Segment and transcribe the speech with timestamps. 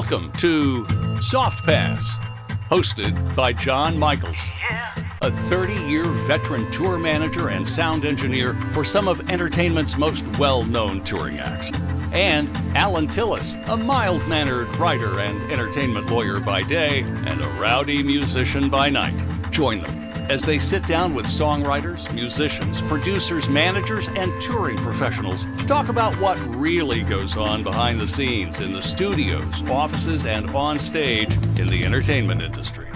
[0.00, 0.86] Welcome to
[1.20, 2.16] Soft Pass,
[2.70, 4.50] hosted by John Michaels,
[5.20, 10.64] a 30 year veteran tour manager and sound engineer for some of entertainment's most well
[10.64, 11.70] known touring acts.
[12.12, 18.02] And Alan Tillis, a mild mannered writer and entertainment lawyer by day and a rowdy
[18.02, 19.22] musician by night.
[19.50, 19.99] Join them
[20.30, 26.14] as they sit down with songwriters, musicians, producers, managers, and touring professionals to talk about
[26.20, 31.66] what really goes on behind the scenes in the studios, offices, and on stage in
[31.66, 32.89] the entertainment industry.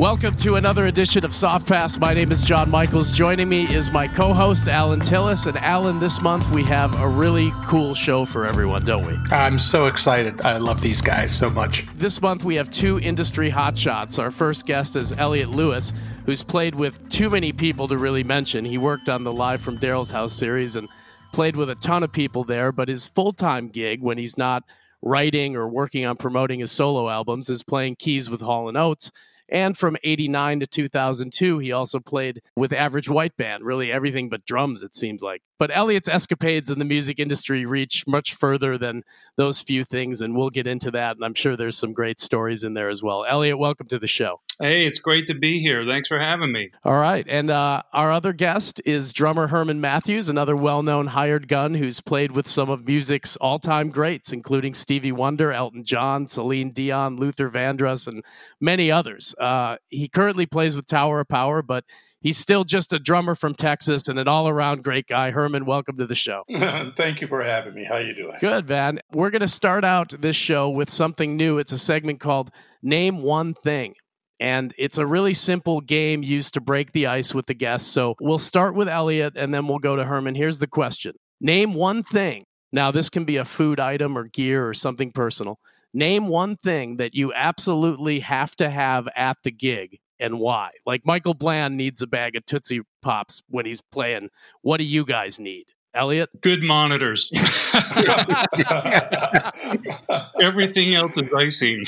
[0.00, 1.98] Welcome to another edition of Soft Pass.
[1.98, 3.12] My name is John Michaels.
[3.12, 5.46] Joining me is my co-host Alan Tillis.
[5.46, 9.18] And Alan, this month we have a really cool show for everyone, don't we?
[9.30, 10.40] I'm so excited.
[10.40, 11.86] I love these guys so much.
[11.96, 14.18] This month we have two industry hotshots.
[14.18, 15.92] Our first guest is Elliot Lewis,
[16.24, 18.64] who's played with too many people to really mention.
[18.64, 20.88] He worked on the Live from Daryl's House series and
[21.34, 22.72] played with a ton of people there.
[22.72, 24.64] But his full-time gig, when he's not
[25.02, 29.12] writing or working on promoting his solo albums, is playing keys with Hall and Oates
[29.50, 34.44] and from 89 to 2002, he also played with Average White Band, really everything but
[34.44, 35.42] drums, it seems like.
[35.60, 39.04] But Elliot's escapades in the music industry reach much further than
[39.36, 41.16] those few things, and we'll get into that.
[41.16, 43.26] And I'm sure there's some great stories in there as well.
[43.28, 44.40] Elliot, welcome to the show.
[44.58, 45.84] Hey, it's great to be here.
[45.86, 46.70] Thanks for having me.
[46.82, 47.26] All right.
[47.28, 52.00] And uh, our other guest is drummer Herman Matthews, another well known hired gun who's
[52.00, 57.16] played with some of music's all time greats, including Stevie Wonder, Elton John, Celine Dion,
[57.16, 58.24] Luther Vandross, and
[58.62, 59.34] many others.
[59.38, 61.84] Uh, he currently plays with Tower of Power, but
[62.20, 65.30] he's still just a drummer from Texas and an all-around great guy.
[65.30, 66.44] Herman, welcome to the show.
[66.96, 67.84] Thank you for having me.
[67.84, 68.36] How you doing?
[68.40, 69.00] Good, man.
[69.12, 71.58] We're going to start out this show with something new.
[71.58, 72.50] It's a segment called
[72.82, 73.94] Name One Thing.
[74.38, 77.90] And it's a really simple game used to break the ice with the guests.
[77.90, 80.34] So we'll start with Elliot and then we'll go to Herman.
[80.34, 82.44] Here's the question Name one thing.
[82.72, 85.58] Now, this can be a food item or gear or something personal.
[85.92, 90.70] Name one thing that you absolutely have to have at the gig and why.
[90.86, 94.28] Like Michael Bland needs a bag of Tootsie Pops when he's playing.
[94.62, 95.66] What do you guys need?
[95.94, 96.30] Elliot?
[96.40, 97.30] Good monitors.
[100.40, 101.84] Everything else is icing.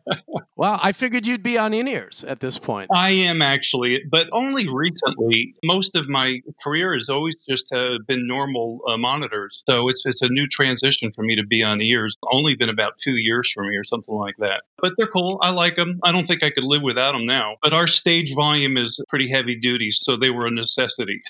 [0.56, 2.90] well, I figured you'd be on in ears at this point.
[2.94, 5.54] I am actually, but only recently.
[5.64, 9.62] Most of my career has always just uh, been normal uh, monitors.
[9.68, 12.16] So it's, it's a new transition for me to be on ears.
[12.30, 14.62] Only been about two years for me or something like that.
[14.80, 15.38] But they're cool.
[15.42, 15.98] I like them.
[16.04, 17.56] I don't think I could live without them now.
[17.62, 21.22] But our stage volume is pretty heavy duty, so they were a necessity.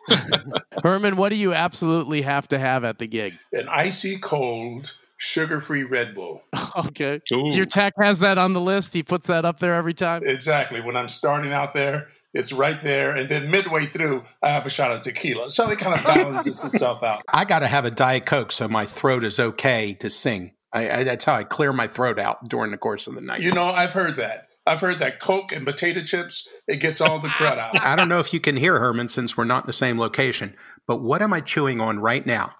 [0.82, 3.34] Herman, what do you absolutely have to have at the gig?
[3.52, 6.42] An icy cold sugar free Red Bull.
[6.86, 7.20] okay.
[7.26, 8.94] So your tech has that on the list.
[8.94, 10.22] He puts that up there every time.
[10.24, 10.80] Exactly.
[10.80, 13.16] When I'm starting out there, it's right there.
[13.16, 15.50] And then midway through, I have a shot of tequila.
[15.50, 17.22] So it kind of balances itself out.
[17.32, 20.54] I got to have a Diet Coke so my throat is okay to sing.
[20.72, 23.40] I, I, that's how I clear my throat out during the course of the night.
[23.40, 24.47] You know, I've heard that.
[24.68, 27.82] I've heard that Coke and potato chips, it gets all the crud out.
[27.82, 30.54] I don't know if you can hear Herman since we're not in the same location,
[30.86, 32.52] but what am I chewing on right now?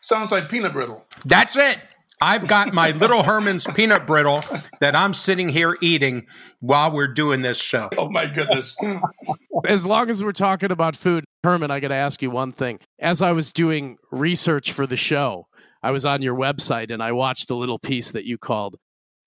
[0.00, 1.04] Sounds like peanut brittle.
[1.26, 1.78] That's it.
[2.22, 4.40] I've got my little Herman's peanut brittle
[4.80, 6.26] that I'm sitting here eating
[6.60, 7.90] while we're doing this show.
[7.98, 8.76] Oh my goodness.
[9.66, 12.78] as long as we're talking about food, Herman, I got to ask you one thing.
[12.98, 15.46] As I was doing research for the show,
[15.82, 18.76] I was on your website and I watched a little piece that you called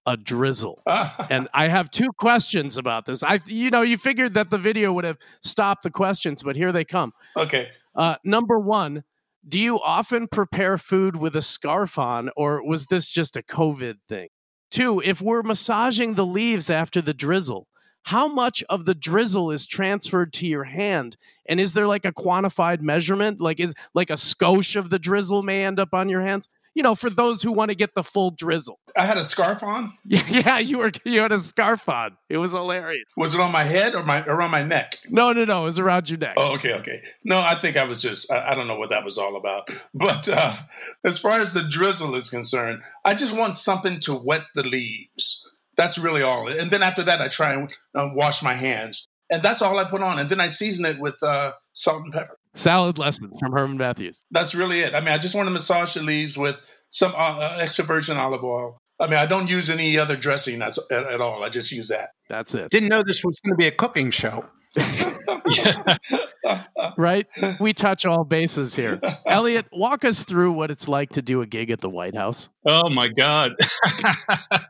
[0.06, 0.82] a drizzle.
[1.30, 3.24] and I have two questions about this.
[3.24, 6.72] I you know, you figured that the video would have stopped the questions, but here
[6.72, 7.14] they come.
[7.38, 7.72] Okay.
[7.96, 9.04] Uh, number 1,
[9.48, 13.96] do you often prepare food with a scarf on or was this just a COVID
[14.08, 14.30] thing?
[14.72, 17.68] Two, if we're massaging the leaves after the drizzle,
[18.04, 21.16] how much of the drizzle is transferred to your hand
[21.48, 25.42] and is there like a quantified measurement like is like a skosh of the drizzle
[25.44, 28.04] may end up on your hands you know, for those who want to get the
[28.04, 28.80] full drizzle.
[28.98, 29.94] I had a scarf on.
[30.06, 32.18] Yeah, you were you had a scarf on.
[32.30, 33.06] It was hilarious.
[33.16, 35.00] Was it on my head or my around my neck?
[35.10, 35.62] No, no, no.
[35.62, 36.34] It was around your neck.
[36.38, 37.04] Oh, okay, okay.
[37.24, 39.70] No, I think I was just I, I don't know what that was all about.
[39.94, 40.56] But uh,
[41.04, 45.50] as far as the drizzle is concerned, I just want something to wet the leaves.
[45.78, 46.48] That's really all.
[46.48, 49.86] And then after that, I try and uh, wash my hands, and that's all I
[49.86, 50.20] put on.
[50.20, 52.38] And then I season it with uh, salt and pepper.
[52.56, 54.24] Salad lessons from Herman Matthews.
[54.32, 54.94] That's really it.
[54.94, 56.56] I mean, I just want to massage the leaves with
[56.90, 58.78] some uh, uh, extra virgin olive oil.
[59.00, 61.44] I mean, I don't use any other dressing at, at, all.
[61.44, 62.10] I just use that.
[62.30, 62.70] That's it.
[62.70, 64.46] Didn't know this was going to be a cooking show.
[66.98, 67.28] right?
[67.60, 69.00] We touch all bases here.
[69.26, 72.50] Elliot, walk us through what it's like to do a gig at the White House.
[72.66, 73.54] Oh my God.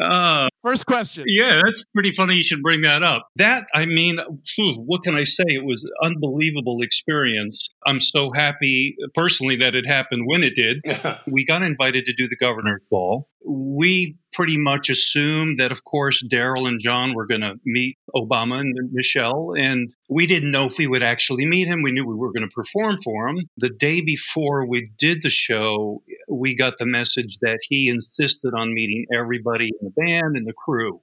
[0.00, 1.24] uh, First question.
[1.26, 3.28] Yeah, that's pretty funny you should bring that up.
[3.36, 4.18] That, I mean,
[4.56, 5.44] what can I say?
[5.46, 7.68] It was unbelievable experience.
[7.86, 10.80] I'm so happy personally that it happened when it did.
[11.26, 13.28] we got invited to do the governor's ball.
[13.46, 18.60] We pretty much assumed that, of course, Daryl and John were going to meet Obama
[18.60, 19.52] and Michelle.
[19.56, 21.82] And we didn't know if we would actually meet him.
[21.82, 23.50] We knew we were going to perform for him.
[23.58, 28.72] The day before we did the show, we got the message that he insisted on
[28.72, 31.00] meeting everybody the band and the crew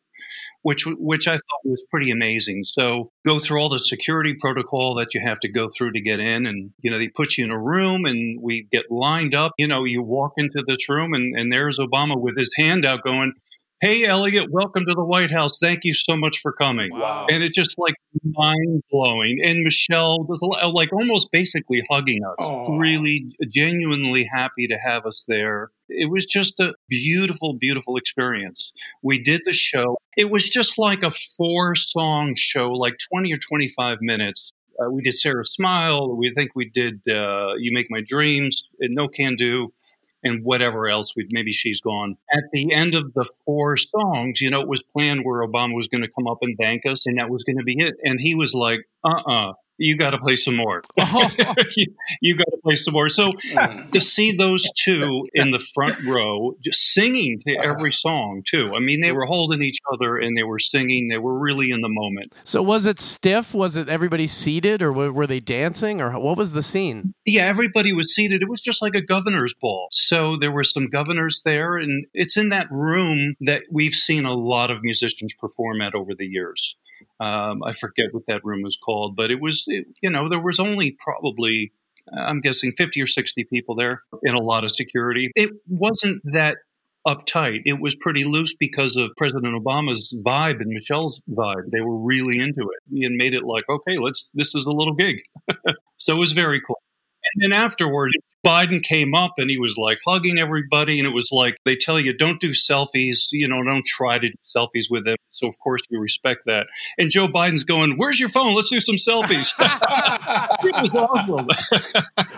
[0.64, 2.64] which which I thought was pretty amazing.
[2.64, 6.20] So go through all the security protocol that you have to go through to get
[6.20, 9.54] in, and you know they put you in a room, and we get lined up.
[9.58, 13.04] You know, you walk into this room, and and there's Obama with his hand out,
[13.04, 13.34] going,
[13.82, 15.58] Hey, Elliot, welcome to the White House.
[15.60, 16.90] Thank you so much for coming.
[16.92, 17.26] Wow.
[17.28, 19.40] And it just like mind blowing.
[19.44, 20.40] And Michelle was
[20.72, 22.78] like almost basically hugging us, Oh.
[22.78, 25.72] really genuinely happy to have us there.
[25.98, 28.74] It was just a beautiful, beautiful experience.
[29.04, 29.98] We did the show.
[30.18, 34.52] It was just like a four song show, like 20 or 25 minutes.
[34.80, 36.16] Uh, we did Sara Smile.
[36.16, 39.74] We think we did uh, You Make My Dreams, No Can Do
[40.24, 42.18] and whatever else we maybe she's gone.
[42.34, 45.88] At the end of the four songs, you know, it was planned where Obama was
[45.88, 47.96] going to come up and thank us, and that was going to be it.
[48.04, 50.82] And he was like, "Uh, uh you got to play some more.
[51.76, 51.86] you,
[52.22, 53.32] you got to play some more." So
[53.92, 58.74] to see those two in the front row, just singing to every song too.
[58.76, 61.08] I mean, they were holding each other and they were singing.
[61.08, 62.34] They were really in the moment.
[62.44, 63.54] So was it stiff?
[63.54, 67.14] Was it everybody seated, or were they dancing, or what was the scene?
[67.26, 68.42] Yeah, everybody was seated.
[68.42, 69.88] It was just like a governor's ball.
[69.92, 74.34] So there were some governors there, and it's in that room that we've seen a
[74.34, 76.76] lot of musicians perform at over the years.
[77.20, 80.60] Um, I forget what that room was called, but it was, you know, there was
[80.60, 81.72] only probably,
[82.12, 85.32] uh, I'm guessing, 50 or 60 people there in a lot of security.
[85.36, 86.58] It wasn't that
[87.08, 87.62] uptight.
[87.66, 91.70] It was pretty loose because of President Obama's vibe and Michelle's vibe.
[91.72, 94.94] They were really into it and made it like, okay, let's, this is a little
[94.94, 95.18] gig.
[95.98, 96.82] so it was very cool.
[97.36, 98.12] And then afterward,
[98.46, 101.00] Biden came up and he was like hugging everybody.
[101.00, 104.28] And it was like, they tell you, don't do selfies, you know, don't try to
[104.28, 105.18] do selfies with them.
[105.30, 106.68] So, of course, you respect that.
[106.98, 108.54] And Joe Biden's going, Where's your phone?
[108.54, 109.54] Let's do some selfies.
[109.60, 111.48] it was awesome.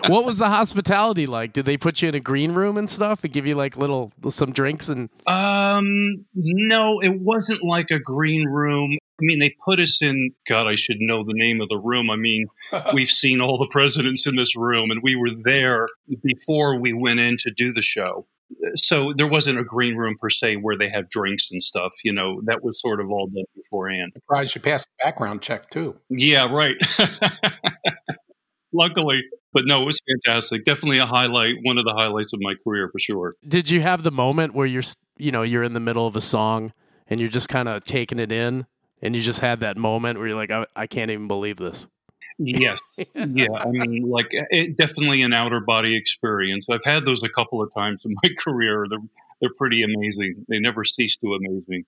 [0.08, 1.52] what was the hospitality like?
[1.52, 4.12] Did they put you in a green room and stuff and give you like little,
[4.28, 5.10] some drinks and.
[5.26, 8.96] Um, no, it wasn't like a green room.
[9.24, 12.10] I mean, they put us in, God, I should know the name of the room.
[12.10, 12.46] I mean,
[12.92, 15.88] we've seen all the presidents in this room, and we were there
[16.22, 18.26] before we went in to do the show.
[18.74, 21.94] So there wasn't a green room per se where they have drinks and stuff.
[22.04, 24.12] You know, that was sort of all done beforehand.
[24.14, 25.96] Surprised you passed the background check too.
[26.10, 26.76] Yeah, right.
[28.72, 29.22] Luckily.
[29.54, 30.64] But no, it was fantastic.
[30.64, 33.36] Definitely a highlight, one of the highlights of my career for sure.
[33.46, 34.82] Did you have the moment where you're,
[35.16, 36.72] you know, you're in the middle of a song
[37.06, 38.66] and you're just kind of taking it in
[39.02, 41.86] and you just had that moment where you're like, I, I can't even believe this.
[42.38, 42.80] Yes.
[43.14, 43.52] yeah.
[43.52, 46.66] I mean, like, it, definitely an outer body experience.
[46.70, 48.86] I've had those a couple of times in my career.
[48.88, 48.98] They're,
[49.40, 50.46] they're pretty amazing.
[50.48, 51.84] They never cease to amaze me.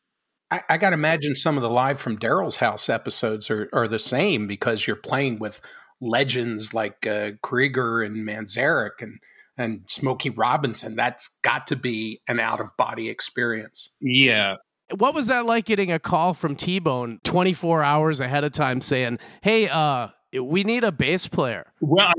[0.51, 3.89] I, I got to imagine some of the live from Daryl's house episodes are, are
[3.89, 5.61] the same because you're playing with
[6.01, 9.19] legends like uh, Krieger and Manzarek and
[9.59, 10.95] and Smokey Robinson.
[10.95, 13.91] That's got to be an out of body experience.
[14.01, 14.57] Yeah,
[14.95, 18.81] what was that like getting a call from T Bone 24 hours ahead of time
[18.81, 20.09] saying, Hey, uh,
[20.41, 21.73] we need a bass player?
[21.81, 22.13] Well,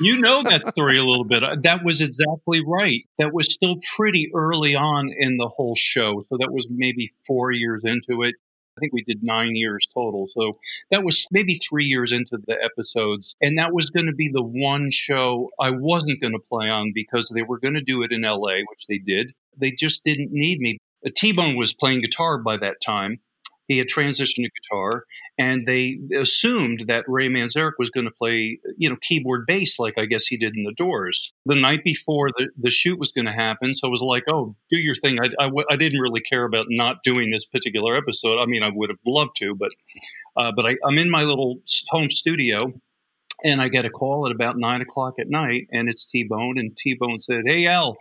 [0.00, 1.42] you know that story a little bit.
[1.62, 3.02] That was exactly right.
[3.18, 6.24] That was still pretty early on in the whole show.
[6.28, 8.34] So that was maybe four years into it.
[8.76, 10.26] I think we did nine years total.
[10.30, 10.58] So
[10.90, 13.36] that was maybe three years into the episodes.
[13.42, 16.92] And that was going to be the one show I wasn't going to play on
[16.94, 19.32] because they were going to do it in LA, which they did.
[19.56, 20.78] They just didn't need me.
[21.14, 23.20] T Bone was playing guitar by that time.
[23.70, 25.04] He had transitioned to guitar,
[25.38, 29.94] and they assumed that Ray Manzarek was going to play, you know, keyboard bass like
[29.96, 31.32] I guess he did in the Doors.
[31.46, 34.56] The night before the, the shoot was going to happen, so I was like, "Oh,
[34.70, 38.40] do your thing." I, I, I, didn't really care about not doing this particular episode.
[38.40, 39.70] I mean, I would have loved to, but
[40.36, 42.72] uh, but I, I'm in my little home studio,
[43.44, 46.58] and I get a call at about nine o'clock at night, and it's T Bone,
[46.58, 47.96] and T Bone said, "Hey Al."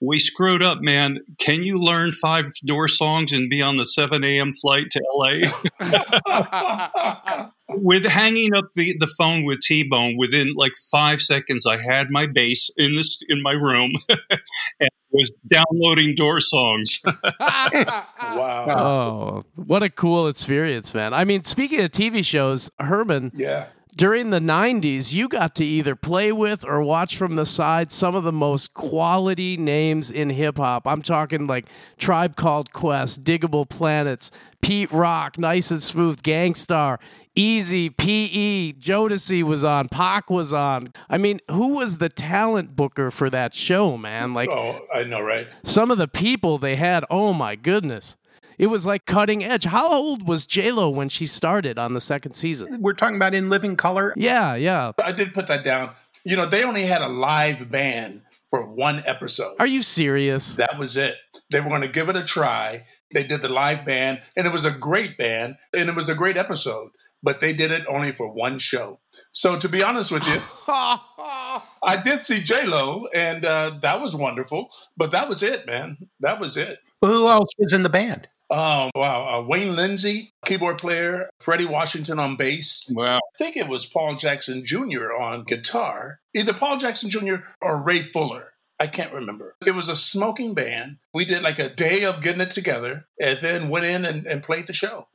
[0.00, 1.20] We screwed up, man.
[1.38, 4.52] Can you learn five door songs and be on the 7 a.m.
[4.52, 7.50] flight to LA?
[7.68, 12.10] with hanging up the, the phone with T Bone, within like five seconds, I had
[12.10, 13.94] my bass in this in my room
[14.80, 17.00] and was downloading door songs.
[17.40, 18.66] wow.
[18.68, 21.12] Oh, what a cool experience, man.
[21.12, 23.32] I mean, speaking of TV shows, Herman.
[23.34, 23.66] Yeah.
[23.98, 28.14] During the 90s, you got to either play with or watch from the side some
[28.14, 30.86] of the most quality names in hip hop.
[30.86, 31.66] I'm talking like
[31.98, 34.30] Tribe Called Quest, Digable Planets,
[34.62, 37.00] Pete Rock, Nice and Smooth, Gang Starr,
[37.34, 40.92] Easy, PE, Jodeci was on, Pac was on.
[41.10, 44.32] I mean, who was the talent booker for that show, man?
[44.32, 45.48] Like, oh, I know, right?
[45.64, 48.16] Some of the people they had, oh my goodness.
[48.58, 49.64] It was like cutting edge.
[49.64, 52.82] How old was J Lo when she started on the second season?
[52.82, 54.12] We're talking about in living color.
[54.16, 54.92] Yeah, yeah.
[55.02, 55.92] I did put that down.
[56.24, 59.54] You know, they only had a live band for one episode.
[59.60, 60.56] Are you serious?
[60.56, 61.14] That was it.
[61.50, 62.84] They were going to give it a try.
[63.14, 66.14] They did the live band, and it was a great band, and it was a
[66.14, 66.90] great episode.
[67.22, 69.00] But they did it only for one show.
[69.32, 74.16] So to be honest with you, I did see J Lo, and uh, that was
[74.16, 74.70] wonderful.
[74.96, 76.08] But that was it, man.
[76.20, 76.78] That was it.
[77.00, 78.28] Well, who else was in the band?
[78.50, 82.86] Um, wow, uh, Wayne Linsey, keyboard player, Freddie Washington on bass.
[82.90, 83.16] Wow.
[83.16, 85.12] I think it was Paul Jackson Jr.
[85.18, 86.20] on guitar.
[86.34, 87.36] Either Paul Jackson Jr.
[87.60, 88.52] or Ray Fuller.
[88.80, 89.56] I can't remember.
[89.66, 90.98] It was a smoking band.
[91.12, 94.42] We did like a day of getting it together and then went in and, and
[94.42, 95.08] played the show.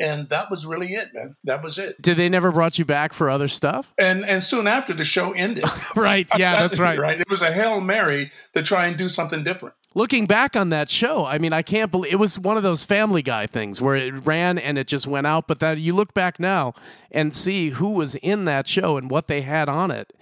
[0.00, 1.34] And that was really it, man.
[1.42, 2.00] That was it.
[2.00, 3.92] Did they never brought you back for other stuff?
[3.98, 5.64] And and soon after the show ended.
[5.96, 6.30] right.
[6.38, 7.00] Yeah, that's right.
[7.00, 7.20] right.
[7.20, 10.88] It was a Hail Mary to try and do something different looking back on that
[10.88, 13.96] show, I mean, I can't believe it was one of those Family Guy things where
[13.96, 15.48] it ran and it just went out.
[15.48, 16.74] But that you look back now
[17.10, 20.12] and see who was in that show and what they had on it,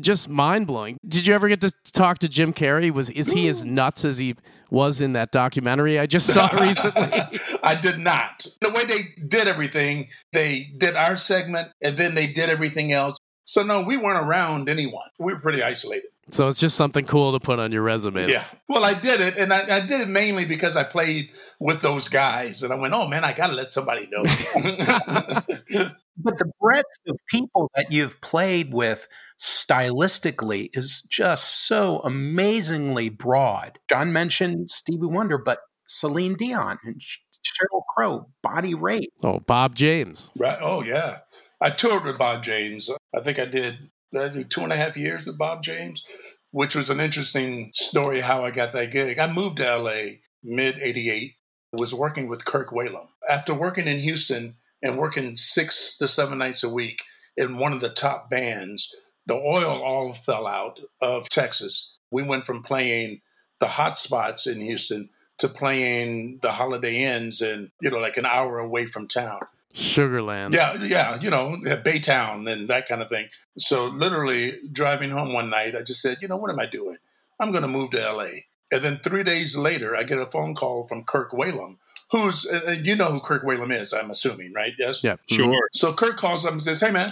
[0.00, 0.98] just mind blowing.
[1.06, 2.90] Did you ever get to talk to Jim Carrey?
[2.90, 4.36] Was is he as nuts as he
[4.70, 7.12] was in that documentary I just saw recently?
[7.62, 8.46] I did not.
[8.60, 13.18] The way they did everything, they did our segment and then they did everything else.
[13.44, 15.08] So no, we weren't around anyone.
[15.18, 16.08] We were pretty isolated.
[16.32, 18.26] So it's just something cool to put on your resume.
[18.26, 18.44] Yeah.
[18.66, 22.08] Well, I did it, and I, I, did it mainly because I played with those
[22.08, 24.22] guys, and I went, "Oh man, I got to let somebody know."
[26.16, 29.08] but the breadth of people that you've played with
[29.38, 33.78] stylistically is just so amazingly broad.
[33.90, 39.08] John mentioned Stevie Wonder, but Celine Dion and Sheryl Crow, Bonnie Raitt.
[39.22, 40.30] Oh, Bob James.
[40.38, 40.58] Right.
[40.60, 41.18] Oh yeah.
[41.60, 42.90] I toured with Bob James.
[43.14, 46.04] I think I did I do two and a half years with Bob James,
[46.50, 49.18] which was an interesting story how I got that gig.
[49.18, 51.34] I moved to LA mid 88,
[51.78, 53.08] was working with Kirk Whalum.
[53.28, 57.04] After working in Houston and working six to seven nights a week
[57.36, 58.94] in one of the top bands,
[59.26, 61.96] the oil all fell out of Texas.
[62.10, 63.20] We went from playing
[63.60, 68.26] the hot spots in Houston to playing the Holiday Inns and, you know, like an
[68.26, 69.40] hour away from town.
[69.74, 70.54] Sugarland.
[70.54, 73.28] Yeah, yeah, you know, Baytown and that kind of thing.
[73.58, 76.98] So literally driving home one night, I just said, you know, what am I doing?
[77.40, 78.28] I'm going to move to LA.
[78.70, 81.78] And then three days later, I get a phone call from Kirk Whalum,
[82.10, 84.72] who's, and you know who Kirk Whalum is, I'm assuming, right?
[84.78, 85.02] Yes?
[85.02, 85.16] Yeah.
[85.28, 85.46] Sure.
[85.46, 85.58] Mm-hmm.
[85.72, 87.10] So Kirk calls up and says, hey, man,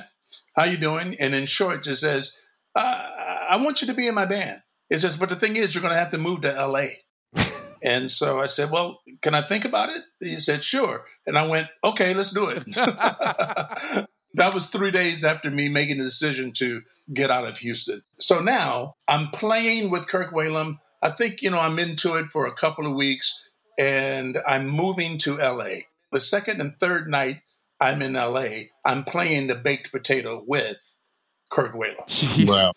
[0.55, 1.17] how you doing?
[1.19, 2.37] And in short, just says,
[2.75, 3.09] uh,
[3.51, 4.63] I want you to be in my band.
[4.89, 6.87] It says, but the thing is, you're going to have to move to LA.
[7.83, 10.03] And so I said, Well, can I think about it?
[10.21, 11.05] He said, Sure.
[11.27, 12.65] And I went, Okay, let's do it.
[14.35, 16.83] that was three days after me making the decision to
[17.13, 18.03] get out of Houston.
[18.19, 20.79] So now I'm playing with Kirk Whalum.
[21.03, 25.17] I think, you know, I'm into it for a couple of weeks and I'm moving
[25.19, 25.85] to LA.
[26.13, 27.41] The second and third night
[27.81, 30.97] I'm in LA, I'm playing the baked potato with
[31.51, 32.49] Kirk Whalum.
[32.49, 32.73] Wow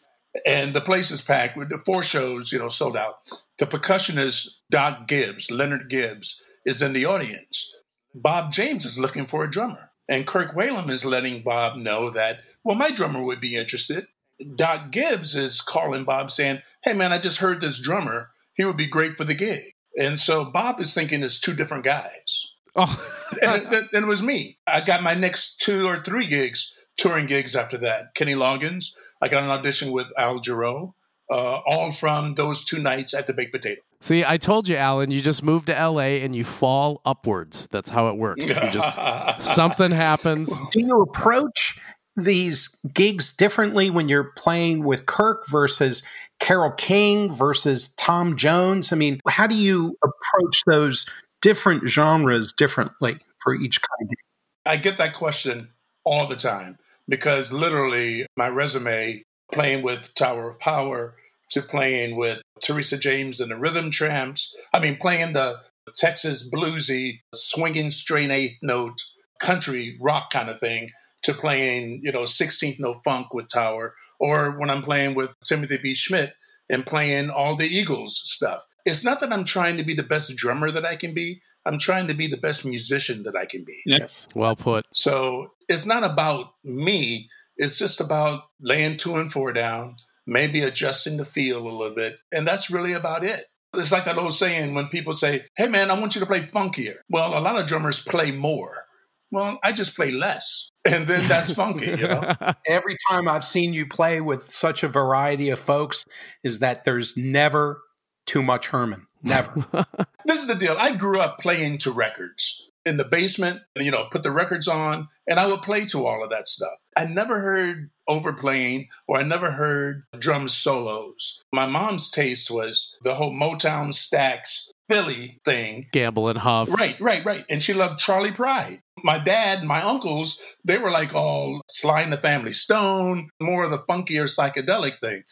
[0.46, 3.18] and the place is packed with the four shows, you know, sold out.
[3.60, 7.76] The percussionist Doc Gibbs, Leonard Gibbs, is in the audience.
[8.16, 12.42] Bob James is looking for a drummer, and Kirk Whalum is letting Bob know that,
[12.64, 14.08] well, my drummer would be interested.
[14.56, 18.32] Doc Gibbs is calling Bob saying, hey, man, I just heard this drummer.
[18.54, 19.62] He would be great for the gig.
[19.98, 22.48] And so Bob is thinking it's two different guys.
[22.76, 23.06] Oh.
[23.42, 24.58] and, it, and it was me.
[24.66, 28.16] I got my next two or three gigs touring gigs after that.
[28.16, 30.94] Kenny Loggins, I got an audition with Al Jarreau,
[31.32, 33.82] uh, all from those two nights at the Baked Potato.
[34.02, 37.68] See, I told you, Alan, you just move to LA and you fall upwards.
[37.68, 38.50] That's how it works.
[38.50, 38.92] You just
[39.40, 40.60] something happens.
[40.72, 41.80] Do you approach
[42.16, 46.04] these gigs differently when you're playing with Kirk versus
[46.40, 48.92] Carole King versus Tom Jones?
[48.92, 51.06] I mean, how do you approach those
[51.42, 54.02] different genres differently for each kind?
[54.02, 54.18] Of gig?
[54.66, 55.70] I get that question
[56.04, 61.16] all the time because literally my resume playing with Tower of Power
[61.52, 64.56] to playing with Teresa James and the Rhythm Tramps.
[64.74, 65.60] I mean, playing the
[65.96, 69.02] Texas bluesy, swinging straight eighth note
[69.40, 70.90] country rock kind of thing
[71.24, 75.78] to playing, you know, 16th note funk with Tower, or when I'm playing with Timothy
[75.82, 75.94] B.
[75.94, 76.32] Schmit
[76.70, 78.64] and playing all the Eagles stuff.
[78.86, 81.42] It's not that I'm trying to be the best drummer that I can be.
[81.66, 83.82] I'm trying to be the best musician that I can be.
[83.86, 84.28] Yes.
[84.36, 84.86] Well put.
[84.94, 87.30] So it's not about me.
[87.58, 92.20] It's just about laying two and four down, maybe adjusting the feel a little bit.
[92.32, 93.46] And that's really about it.
[93.76, 96.42] It's like that old saying when people say, Hey man, I want you to play
[96.42, 96.96] funkier.
[97.10, 98.86] Well, a lot of drummers play more.
[99.32, 100.70] Well, I just play less.
[100.86, 102.34] And then that's funky, you know?
[102.68, 106.06] Every time I've seen you play with such a variety of folks
[106.44, 107.82] is that there's never
[108.28, 109.08] too much Herman.
[109.24, 109.66] Never.
[110.26, 110.76] this is the deal.
[110.78, 115.08] I grew up playing to records in the basement, you know, put the records on,
[115.28, 116.74] and I would play to all of that stuff.
[116.98, 121.42] I never heard overplaying or I never heard drum solos.
[121.54, 125.88] My mom's taste was the whole Motown Stax Philly thing.
[125.92, 126.70] Gamble and Huff.
[126.70, 127.46] Right, right, right.
[127.50, 128.82] And she loved Charley Pride.
[129.04, 133.72] My dad, my uncles, they were like all Sly and the Family Stone, more of
[133.72, 135.24] the funkier psychedelic thing.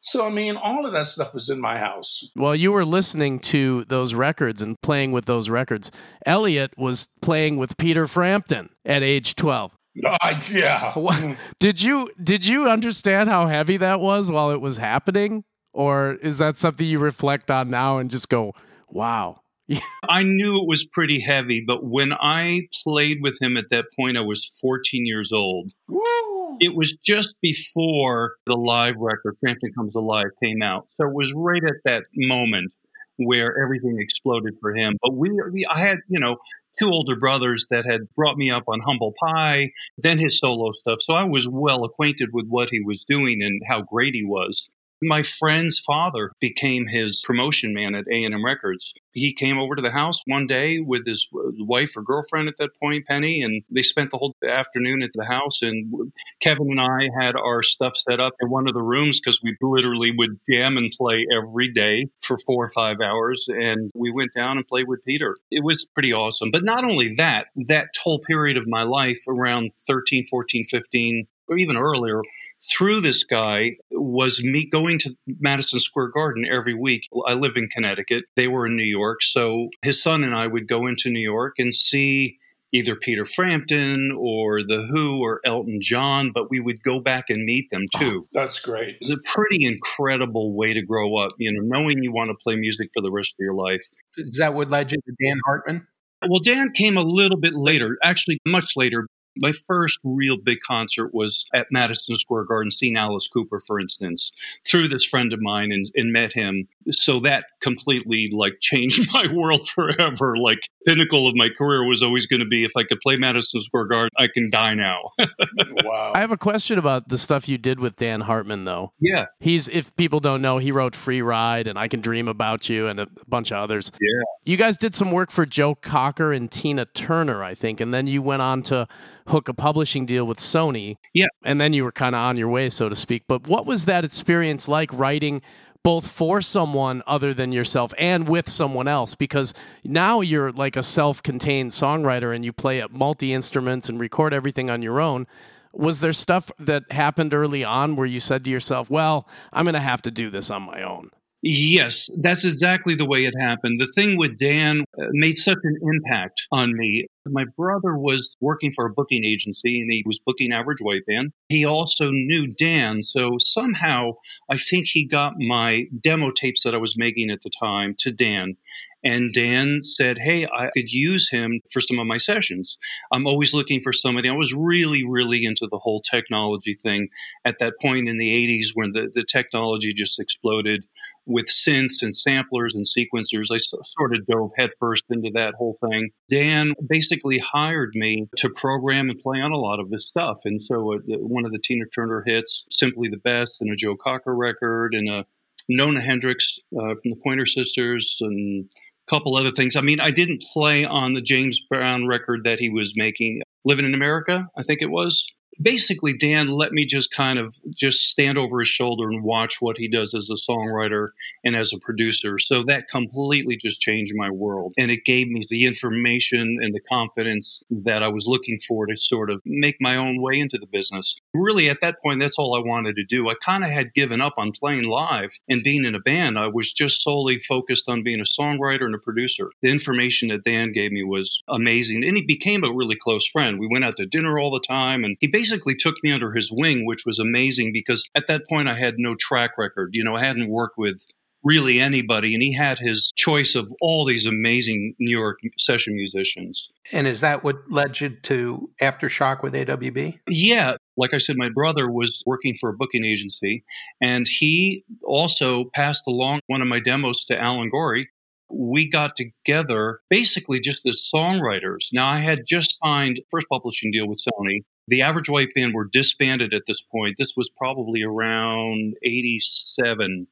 [0.00, 2.30] So, I mean, all of that stuff was in my house.
[2.34, 5.90] While you were listening to those records and playing with those records.
[6.24, 9.72] Elliot was playing with Peter Frampton at age 12.
[10.04, 11.36] Uh, yeah.
[11.58, 16.38] did you did you understand how heavy that was while it was happening or is
[16.38, 18.52] that something you reflect on now and just go,
[18.88, 19.40] "Wow,
[20.08, 24.16] I knew it was pretty heavy, but when I played with him at that point,
[24.16, 25.72] I was 14 years old.
[25.88, 26.56] Woo!
[26.60, 30.88] It was just before the live record, Frampton Comes Alive, came out.
[30.96, 32.72] So it was right at that moment
[33.18, 34.96] where everything exploded for him.
[35.02, 36.36] But we, we I had, you know,
[36.78, 40.98] two older brothers that had brought me up on Humble Pie, then his solo stuff.
[41.00, 44.68] So I was well acquainted with what he was doing and how great he was.
[45.00, 48.92] My friend's father became his promotion man at A&M Records.
[49.12, 52.56] He came over to the house one day with his uh, wife or girlfriend at
[52.58, 55.62] that point, Penny, and they spent the whole afternoon at the house.
[55.62, 59.40] And Kevin and I had our stuff set up in one of the rooms because
[59.42, 63.46] we literally would jam and play every day for four or five hours.
[63.48, 65.36] And we went down and played with Peter.
[65.50, 66.50] It was pretty awesome.
[66.50, 71.58] But not only that, that whole period of my life around 13, 14, 15, or
[71.58, 72.22] even earlier,
[72.60, 77.08] through this guy was me going to Madison Square Garden every week.
[77.26, 78.24] I live in Connecticut.
[78.36, 79.22] They were in New York.
[79.22, 82.38] So his son and I would go into New York and see
[82.72, 87.44] either Peter Frampton or The Who or Elton John, but we would go back and
[87.44, 88.24] meet them oh, too.
[88.24, 88.98] Oh, that's great.
[89.00, 92.56] It's a pretty incredible way to grow up, you know, knowing you want to play
[92.56, 93.82] music for the rest of your life.
[94.16, 95.86] Is that what led you to Dan Hartman?
[96.28, 99.06] Well, Dan came a little bit later, actually much later,
[99.38, 104.32] my first real big concert was at Madison Square Garden, seeing Alice Cooper, for instance,
[104.64, 106.68] through this friend of mine and, and met him.
[106.90, 110.36] So that completely like changed my world forever.
[110.36, 113.60] Like pinnacle of my career was always going to be if I could play Madison
[113.62, 115.10] Square Garden, I can die now.
[115.84, 116.12] wow.
[116.14, 118.92] I have a question about the stuff you did with Dan Hartman, though.
[119.00, 119.26] Yeah.
[119.40, 122.86] He's, if people don't know, he wrote Free Ride and I Can Dream About You
[122.86, 123.92] and a bunch of others.
[124.00, 124.24] Yeah.
[124.46, 128.06] You guys did some work for Joe Cocker and Tina Turner, I think, and then
[128.06, 128.88] you went on to
[129.28, 130.96] hook a publishing deal with Sony.
[131.12, 131.26] Yeah.
[131.44, 133.24] And then you were kind of on your way, so to speak.
[133.28, 135.42] But what was that experience like writing
[135.88, 139.14] both for someone other than yourself and with someone else?
[139.14, 143.98] Because now you're like a self contained songwriter and you play at multi instruments and
[143.98, 145.26] record everything on your own.
[145.72, 149.72] Was there stuff that happened early on where you said to yourself, well, I'm going
[149.72, 151.08] to have to do this on my own?
[151.40, 153.80] Yes, that's exactly the way it happened.
[153.80, 157.06] The thing with Dan uh, made such an impact on me.
[157.30, 161.32] My brother was working for a booking agency and he was booking Average White Band.
[161.48, 163.02] He also knew Dan.
[163.02, 164.12] So somehow
[164.50, 168.10] I think he got my demo tapes that I was making at the time to
[168.10, 168.56] Dan.
[169.04, 172.76] And Dan said, Hey, I could use him for some of my sessions.
[173.12, 174.28] I'm always looking for somebody.
[174.28, 177.08] I was really, really into the whole technology thing
[177.44, 180.84] at that point in the 80s when the, the technology just exploded
[181.26, 183.52] with synths and samplers and sequencers.
[183.52, 186.10] I sort of dove headfirst into that whole thing.
[186.28, 190.38] Dan basically hired me to program and play on a lot of this stuff.
[190.44, 193.96] And so uh, one of the Tina Turner hits, Simply the Best, and a Joe
[193.96, 195.26] Cocker record, and a
[195.68, 198.70] Nona Hendryx uh, from the Pointer Sisters, and
[199.06, 199.76] a couple other things.
[199.76, 203.84] I mean, I didn't play on the James Brown record that he was making, Living
[203.84, 208.38] in America, I think it was basically Dan let me just kind of just stand
[208.38, 211.08] over his shoulder and watch what he does as a songwriter
[211.44, 212.38] and as a producer.
[212.38, 214.74] So that completely just changed my world.
[214.78, 218.96] And it gave me the information and the confidence that I was looking for to
[218.96, 221.16] sort of make my own way into the business.
[221.34, 223.28] Really, at that point, that's all I wanted to do.
[223.28, 226.38] I kind of had given up on playing live and being in a band.
[226.38, 229.50] I was just solely focused on being a songwriter and a producer.
[229.62, 232.04] The information that Dan gave me was amazing.
[232.04, 233.58] And he became a really close friend.
[233.58, 236.32] We went out to dinner all the time and he basically basically took me under
[236.32, 239.90] his wing, which was amazing because at that point I had no track record.
[239.92, 241.04] You know, I hadn't worked with
[241.44, 242.34] really anybody.
[242.34, 246.68] And he had his choice of all these amazing New York session musicians.
[246.92, 250.18] And is that what led you to Aftershock with AWB?
[250.28, 250.76] Yeah.
[250.96, 253.64] Like I said, my brother was working for a booking agency,
[254.02, 258.08] and he also passed along one of my demos to Alan Gorrie.
[258.50, 261.86] We got together basically just as songwriters.
[261.92, 264.62] Now, I had just signed first publishing deal with Sony.
[264.88, 267.16] The Average White Band were disbanded at this point.
[267.18, 270.26] This was probably around 87.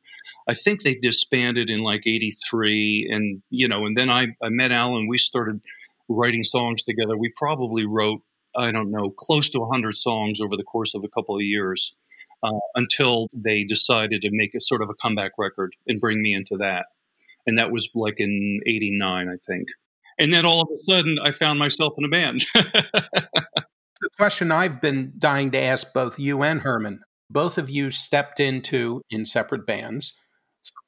[0.49, 3.09] I think they disbanded in like 83.
[3.11, 5.09] And, you know, and then I, I met Alan.
[5.09, 5.61] We started
[6.09, 7.17] writing songs together.
[7.17, 8.23] We probably wrote
[8.57, 11.95] I don't know, close to 100 songs over the course of a couple of years
[12.43, 16.33] uh, until they decided to make a sort of a comeback record and bring me
[16.33, 16.87] into that.
[17.47, 19.69] And that was like in 89, I think.
[20.19, 22.45] And then all of a sudden, I found myself in a band.
[24.07, 28.41] the question I've been dying to ask both you and Herman both of you stepped
[28.41, 30.19] into, in separate bands,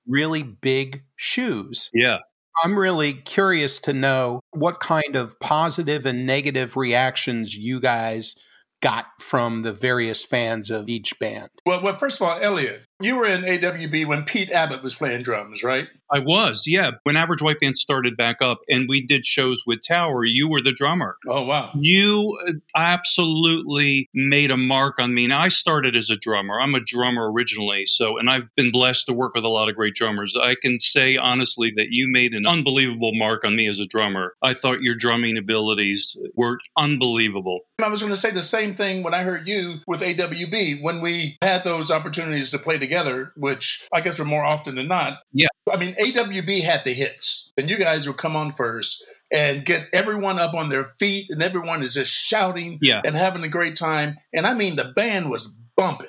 [0.07, 1.91] really big shoes.
[1.93, 2.19] Yeah.
[2.63, 8.35] I'm really curious to know what kind of positive and negative reactions you guys
[8.81, 11.49] got from the various fans of each band.
[11.67, 15.23] Well, well, first of all, Elliot, you were in AWB when Pete Abbott was playing
[15.23, 15.89] drums, right?
[16.11, 16.93] I was, yeah.
[17.03, 20.61] When Average White Band started back up and we did shows with Tower, you were
[20.61, 21.17] the drummer.
[21.29, 21.71] Oh, wow.
[21.75, 25.27] You uh, absolutely made a mark on me.
[25.27, 26.61] Now, I started as a drummer.
[26.61, 27.85] I'm a drummer originally.
[27.87, 30.37] So, and I've been blessed to work with a lot of great drummers.
[30.37, 34.35] I can say honestly that you made an unbelievable mark on me as a drummer.
[34.43, 37.61] I thought your drumming abilities were unbelievable.
[37.83, 41.01] I was going to say the same thing when I heard you with AWB when
[41.01, 45.21] we had those opportunities to play together, which I guess are more often than not.
[45.33, 45.49] Yeah.
[45.71, 49.89] I mean, AWB had the hits, and you guys would come on first and get
[49.93, 53.03] everyone up on their feet, and everyone is just shouting yeah.
[53.05, 54.17] and having a great time.
[54.33, 56.09] And I mean, the band was bumping.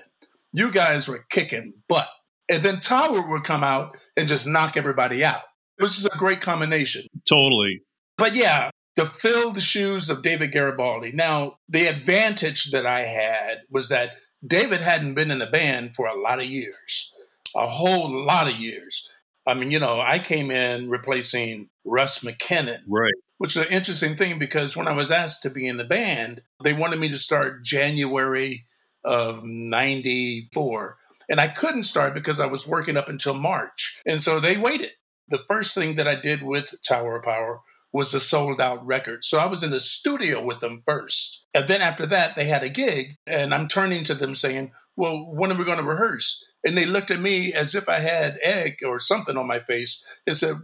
[0.54, 2.10] You guys were kicking butt.
[2.50, 5.42] And then Tower would come out and just knock everybody out.
[5.78, 7.08] It was just a great combination.
[7.28, 7.84] Totally.
[8.18, 11.12] But yeah, to fill the shoes of David Garibaldi.
[11.14, 16.08] Now, the advantage that I had was that David hadn't been in the band for
[16.08, 17.14] a lot of years,
[17.56, 19.10] a whole lot of years.
[19.48, 22.80] I mean, you know, I came in replacing Russ McKinnon.
[22.88, 23.14] Right.
[23.38, 26.42] Which is an interesting thing because when I was asked to be in the band,
[26.62, 28.66] they wanted me to start January
[29.04, 30.98] of 94.
[31.30, 34.02] And I couldn't start because I was working up until March.
[34.06, 34.92] And so they waited.
[35.30, 37.62] The first thing that I did with Tower of Power
[37.94, 39.24] was a sold out record.
[39.24, 41.46] So I was in the studio with them first.
[41.54, 43.16] And then after that, they had a gig.
[43.26, 46.46] And I'm turning to them saying, Well, when are we going to rehearse?
[46.62, 50.06] And they looked at me as if I had egg or something on my face
[50.28, 50.56] and said,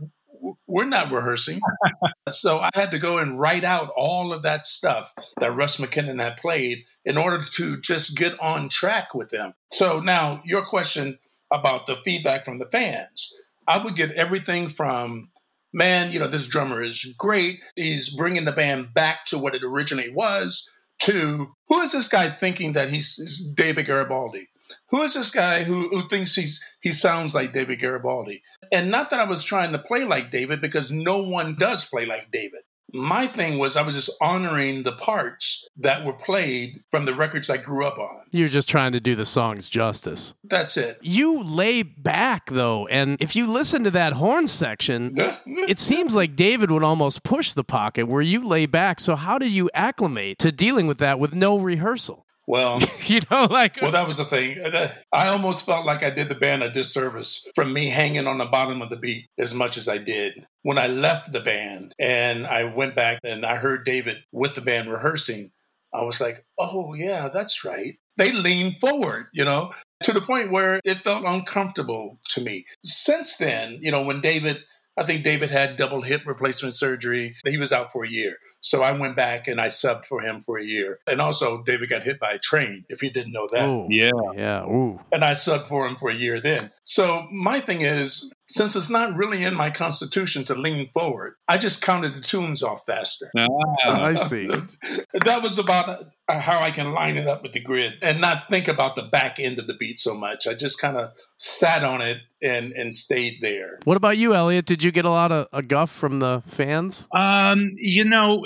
[0.67, 1.61] We're not rehearsing.
[2.29, 6.21] so I had to go and write out all of that stuff that Russ McKinnon
[6.21, 9.53] had played in order to just get on track with them.
[9.71, 11.17] So now, your question
[11.49, 13.33] about the feedback from the fans.
[13.69, 15.29] I would get everything from,
[15.71, 17.61] man, you know, this drummer is great.
[17.77, 20.69] He's bringing the band back to what it originally was,
[21.05, 24.47] to who is this guy thinking that he's David Garibaldi?
[24.89, 28.41] Who is this guy who, who thinks he's he sounds like David Garibaldi?
[28.71, 32.05] And not that I was trying to play like David, because no one does play
[32.05, 32.61] like David.
[32.93, 37.49] My thing was I was just honoring the parts that were played from the records
[37.49, 38.25] I grew up on.
[38.31, 40.33] You're just trying to do the songs justice.
[40.43, 40.99] That's it.
[41.01, 45.13] You lay back though, and if you listen to that horn section,
[45.45, 48.99] it seems like David would almost push the pocket where you lay back.
[48.99, 52.24] So how did you acclimate to dealing with that with no rehearsal?
[52.47, 54.59] Well, you know, like well, that was the thing.
[54.59, 58.37] Uh, I almost felt like I did the band a disservice from me hanging on
[58.37, 60.45] the bottom of the beat as much as I did.
[60.61, 64.61] When I left the band and I went back and I heard David with the
[64.61, 65.51] band rehearsing,
[65.93, 69.71] I was like, "Oh yeah, that's right." They leaned forward, you know,
[70.03, 72.65] to the point where it felt uncomfortable to me.
[72.83, 74.63] Since then, you know, when David
[74.97, 77.35] I think David had double hip replacement surgery.
[77.45, 78.37] He was out for a year.
[78.65, 80.99] So I went back and I subbed for him for a year.
[81.05, 83.69] And also, David got hit by a train, if you didn't know that.
[83.69, 84.09] Ooh, yeah.
[84.33, 84.65] Yeah.
[84.65, 84.99] Ooh.
[85.11, 86.71] And I subbed for him for a year then.
[86.83, 91.57] So my thing is, since it's not really in my constitution to lean forward, I
[91.57, 93.31] just counted the tunes off faster.
[93.37, 94.47] Ah, I see.
[95.13, 98.67] that was about how I can line it up with the grid and not think
[98.67, 100.47] about the back end of the beat so much.
[100.47, 103.79] I just kind of sat on it and and stayed there.
[103.83, 104.65] What about you, Elliot?
[104.65, 107.07] Did you get a lot of a guff from the fans?
[107.15, 108.43] Um, you know,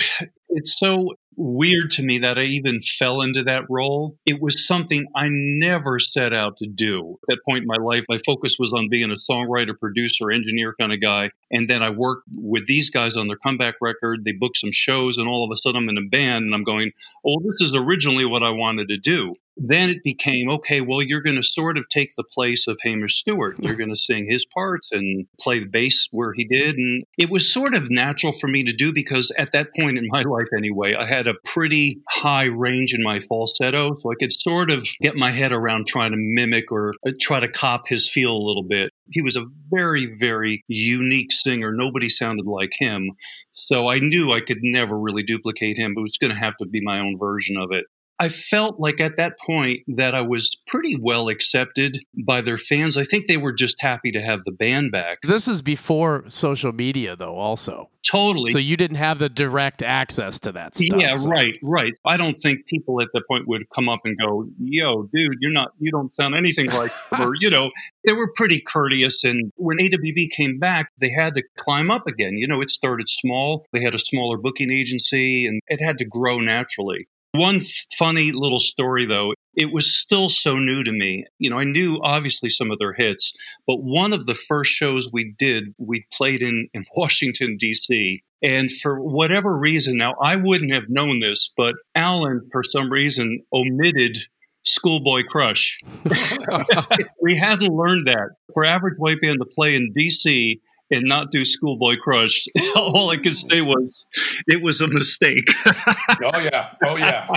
[0.49, 4.17] it's so weird to me that I even fell into that role.
[4.25, 7.17] It was something I never set out to do.
[7.23, 10.75] At that point in my life, my focus was on being a songwriter, producer, engineer
[10.77, 11.31] kind of guy.
[11.49, 14.25] And then I worked with these guys on their comeback record.
[14.25, 16.63] They booked some shows, and all of a sudden I'm in a band and I'm
[16.63, 16.91] going,
[17.25, 19.35] oh, this is originally what I wanted to do.
[19.59, 23.19] Then it became okay, well, you're going to sort of take the place of Hamish
[23.19, 23.57] Stewart.
[23.59, 26.77] You're going to sing his parts and play the bass where he did.
[26.77, 30.07] And it was sort of natural for me to do because at that point in
[30.07, 33.95] my life, anyway, I had a pretty high range in my falsetto.
[33.95, 37.41] So I could sort of get my head around trying to mimic or uh, try
[37.41, 38.89] to cop his feel a little bit.
[39.11, 41.71] He was a very, very unique singer.
[41.73, 43.11] Nobody sounded like him.
[43.51, 46.55] So I knew I could never really duplicate him, but it was going to have
[46.57, 47.85] to be my own version of it.
[48.19, 52.97] I felt like at that point that I was pretty well accepted by their fans.
[52.97, 55.19] I think they were just happy to have the band back.
[55.23, 57.89] This is before social media, though, also.
[58.03, 58.51] Totally.
[58.51, 60.99] So you didn't have the direct access to that stuff.
[60.99, 61.29] Yeah, so.
[61.29, 61.93] right, right.
[62.05, 65.51] I don't think people at that point would come up and go, "Yo, dude, you're
[65.51, 67.71] not, you don't sound anything like," or you know,
[68.05, 69.23] they were pretty courteous.
[69.23, 72.33] And when AWB came back, they had to climb up again.
[72.35, 73.65] You know, it started small.
[73.73, 77.07] They had a smaller booking agency, and it had to grow naturally.
[77.33, 77.59] One
[77.95, 81.25] funny little story, though, it was still so new to me.
[81.37, 83.33] You know, I knew obviously some of their hits,
[83.67, 88.23] but one of the first shows we did, we played in, in Washington, D.C.
[88.41, 93.41] And for whatever reason, now I wouldn't have known this, but Alan, for some reason,
[93.53, 94.17] omitted
[94.63, 95.79] Schoolboy Crush.
[97.21, 98.29] we hadn't learned that.
[98.53, 100.59] For Average White Band to play in DC
[100.91, 104.07] and not do Schoolboy Crush, all I could say was
[104.47, 105.49] it was a mistake.
[105.65, 106.71] oh, yeah.
[106.85, 107.27] Oh, yeah.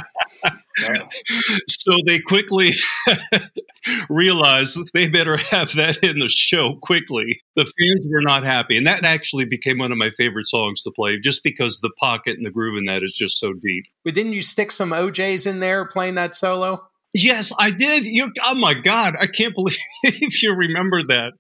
[1.69, 2.73] So they quickly
[4.09, 7.41] realized they better have that in the show quickly.
[7.57, 8.77] The fans were not happy.
[8.77, 12.37] And that actually became one of my favorite songs to play just because the pocket
[12.37, 13.85] and the groove in that is just so deep.
[14.05, 16.89] But didn't you stick some O'Jays in there playing that solo?
[17.15, 18.07] Yes, I did.
[18.07, 21.33] You, oh my God, I can't believe you remember that.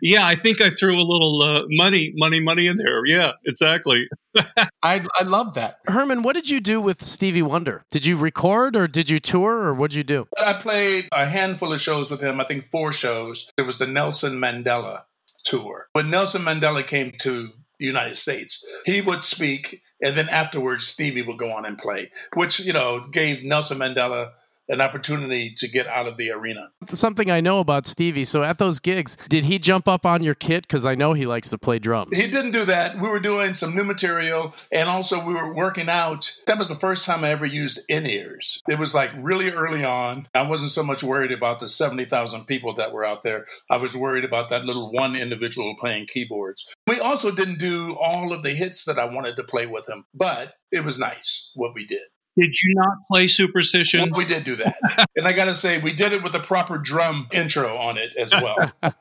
[0.00, 3.04] Yeah, I think I threw a little uh, money, money, money in there.
[3.04, 4.06] Yeah, exactly.
[4.82, 5.78] I I love that.
[5.86, 7.84] Herman, what did you do with Stevie Wonder?
[7.90, 10.28] Did you record or did you tour or what did you do?
[10.38, 12.40] I played a handful of shows with him.
[12.40, 13.50] I think four shows.
[13.58, 15.02] It was the Nelson Mandela
[15.44, 15.86] tour.
[15.92, 21.22] When Nelson Mandela came to the United States, he would speak, and then afterwards Stevie
[21.22, 24.32] would go on and play, which you know gave Nelson Mandela
[24.68, 26.68] an opportunity to get out of the arena.
[26.86, 28.24] Something I know about Stevie.
[28.24, 30.66] So at those gigs, did he jump up on your kit?
[30.66, 32.16] Because I know he likes to play drums.
[32.16, 32.98] He didn't do that.
[32.98, 36.32] We were doing some new material and also we were working out.
[36.46, 38.62] That was the first time I ever used in ears.
[38.68, 40.26] It was like really early on.
[40.34, 43.46] I wasn't so much worried about the 70,000 people that were out there.
[43.70, 46.66] I was worried about that little one individual playing keyboards.
[46.86, 50.04] We also didn't do all of the hits that I wanted to play with him,
[50.14, 52.00] but it was nice what we did.
[52.38, 54.10] Did you not play Superstition?
[54.10, 55.08] Well, we did do that.
[55.16, 58.10] and I got to say, we did it with a proper drum intro on it
[58.16, 58.72] as well.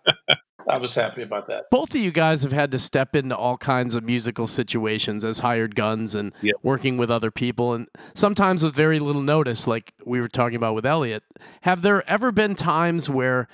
[0.67, 1.65] I was happy about that.
[1.69, 5.39] Both of you guys have had to step into all kinds of musical situations as
[5.39, 6.56] hired guns and Yep.
[6.63, 10.74] working with other people, and sometimes with very little notice, like we were talking about
[10.74, 11.24] with Elliot.
[11.62, 13.48] Have there ever been times where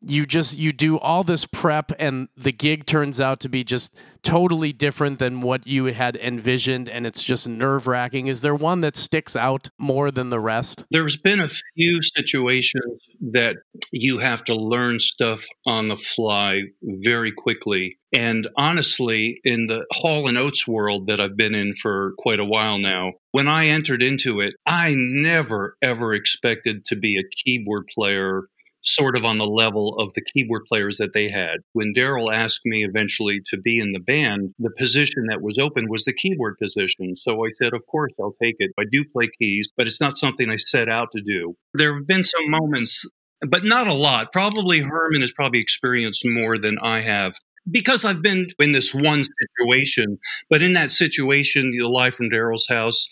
[0.00, 3.94] you just you do all this prep and the gig turns out to be just
[4.22, 8.80] totally different than what you had envisioned and it's just nerve wracking is there one
[8.80, 13.56] that sticks out more than the rest There's been a few situations that
[13.92, 17.98] you have to learn stuff on the fly very quickly.
[18.12, 22.44] And honestly, in the Hall and Oates world that I've been in for quite a
[22.44, 27.86] while now, when I entered into it, I never ever expected to be a keyboard
[27.94, 28.44] player
[28.86, 31.58] sort of on the level of the keyboard players that they had.
[31.72, 35.88] When Daryl asked me eventually to be in the band, the position that was open
[35.88, 37.16] was the keyboard position.
[37.16, 38.70] So I said, Of course, I'll take it.
[38.78, 41.56] I do play keys, but it's not something I set out to do.
[41.74, 43.08] There have been some moments,
[43.46, 44.32] but not a lot.
[44.32, 47.34] Probably Herman has probably experienced more than I have.
[47.68, 50.18] Because I've been in this one situation,
[50.48, 53.08] but in that situation, the live from Daryl's house,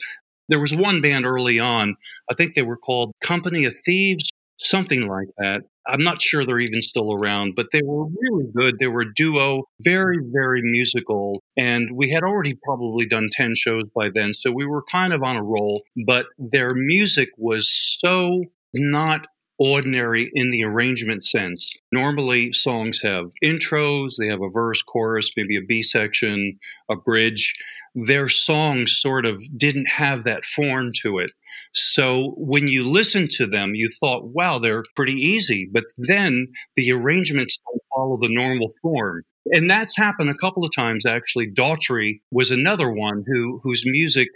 [0.49, 1.97] there was one band early on.
[2.31, 5.63] I think they were called Company of Thieves something like that.
[5.87, 8.79] I'm not sure they're even still around, but they were really good.
[8.79, 11.43] They were a duo, very, very musical.
[11.57, 14.33] And we had already probably done 10 shows by then.
[14.33, 17.69] So we were kind of on a roll, but their music was
[18.01, 19.27] so not
[19.59, 21.73] ordinary in the arrangement sense.
[21.93, 26.59] Normally, songs have intros, they have a verse, chorus, maybe a B section,
[26.91, 27.55] a bridge.
[27.95, 31.31] Their songs sort of didn't have that form to it.
[31.73, 35.69] So when you listen to them, you thought, wow, they're pretty easy.
[35.71, 39.23] But then the arrangements don't follow the normal form.
[39.53, 41.51] And that's happened a couple of times, actually.
[41.51, 44.29] Daughtry was another one who, whose music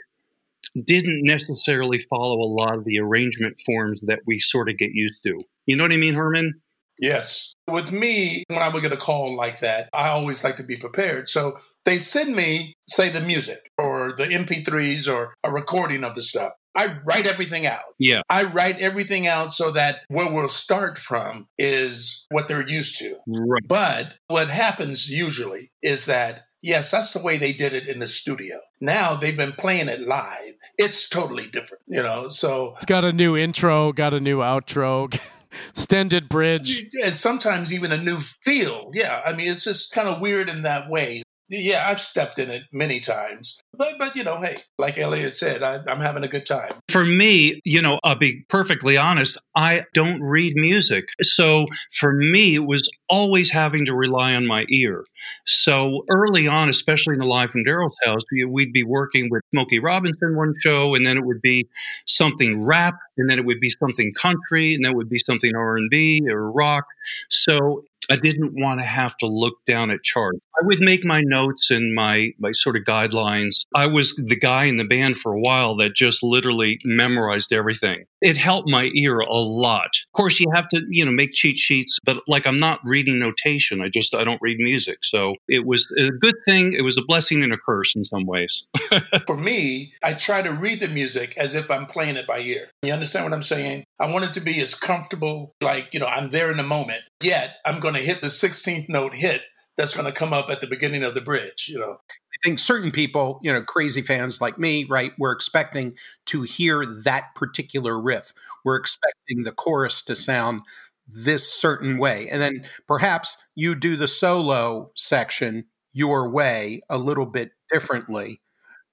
[0.85, 5.23] didn't necessarily follow a lot of the arrangement forms that we sort of get used
[5.25, 5.43] to.
[5.67, 6.61] You know what I mean, Herman?
[7.01, 7.55] Yes.
[7.71, 10.77] With me, when I would get a call like that, I always like to be
[10.77, 11.29] prepared.
[11.29, 16.23] So they send me, say, the music or the MP3s or a recording of the
[16.23, 16.53] stuff.
[16.75, 17.81] I write everything out.
[17.99, 18.23] Yeah.
[18.29, 23.19] I write everything out so that where we'll start from is what they're used to.
[23.27, 23.63] Right.
[23.67, 28.07] But what happens usually is that, yes, that's the way they did it in the
[28.07, 28.57] studio.
[28.81, 30.55] Now they've been playing it live.
[30.77, 32.29] It's totally different, you know?
[32.29, 35.19] So It's got a new intro, got a new outro,
[35.71, 36.87] extended bridge.
[37.05, 38.91] and sometimes even a new feel.
[38.93, 41.23] Yeah, I mean, it's just kind of weird in that way.
[41.51, 45.63] Yeah, I've stepped in it many times, but but you know, hey, like Elliot said,
[45.63, 46.73] I, I'm having a good time.
[46.89, 51.09] For me, you know, I'll be perfectly honest, I don't read music.
[51.23, 55.05] So for me, it was always having to rely on my ear.
[55.47, 59.43] So early on, especially in the Live from Daryl's house, we- we'd be working with
[59.55, 61.69] Smokey Robinson one show, and then it would be
[62.07, 65.57] something rap, and then it would be something country, and then it would be something
[65.57, 66.85] R&B or rock.
[67.31, 70.39] So I didn't want to have to look down at charts.
[70.59, 73.65] I would make my notes and my, my sort of guidelines.
[73.77, 78.05] I was the guy in the band for a while that just literally memorized everything.
[78.21, 79.87] It helped my ear a lot.
[79.87, 83.21] Of course, you have to, you know, make cheat sheets, but like I'm not reading
[83.21, 83.81] notation.
[83.81, 85.05] I just, I don't read music.
[85.05, 86.73] So it was a good thing.
[86.73, 88.67] It was a blessing and a curse in some ways.
[89.27, 92.71] For me, I try to read the music as if I'm playing it by ear.
[92.83, 93.85] You understand what I'm saying?
[94.01, 97.03] I want it to be as comfortable, like, you know, I'm there in the moment.
[97.23, 99.43] Yet I'm going to hit the 16th note hit
[99.79, 101.97] that's going to come up at the beginning of the bridge, you know.
[102.11, 106.85] I think certain people, you know, crazy fans like me, right, we're expecting to hear
[107.05, 108.35] that particular riff.
[108.65, 110.63] We're expecting the chorus to sound
[111.07, 112.29] this certain way.
[112.29, 118.43] And then perhaps you do the solo section your way a little bit differently.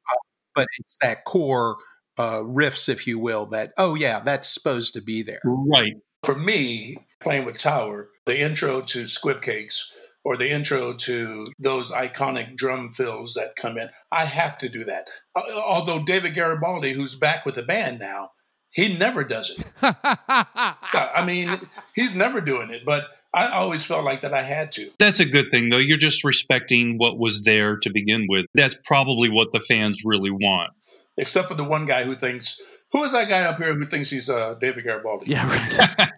[0.10, 0.22] Uh,
[0.54, 1.78] but it's that core
[2.18, 5.42] uh, riffs, if you will, that, oh, yeah, that's supposed to be there.
[5.44, 5.96] Right.
[6.24, 9.92] For me, playing with Tower, the intro to Squib Cakes
[10.26, 14.84] or the intro to those iconic drum fills that come in, I have to do
[14.84, 15.08] that.
[15.36, 18.32] Uh, Although David Garibaldi, who's back with the band now,
[18.72, 19.64] he never does it.
[19.82, 21.58] I mean,
[21.96, 24.90] he's never doing it, but I always felt like that I had to.
[24.98, 25.78] That's a good thing, though.
[25.78, 28.48] You're just respecting what was there to begin with.
[28.54, 30.72] That's probably what the fans really want.
[31.18, 32.62] Except for the one guy who thinks,
[32.92, 35.32] who is that guy up here who thinks he's uh, David Garibaldi?
[35.32, 36.10] yeah, right.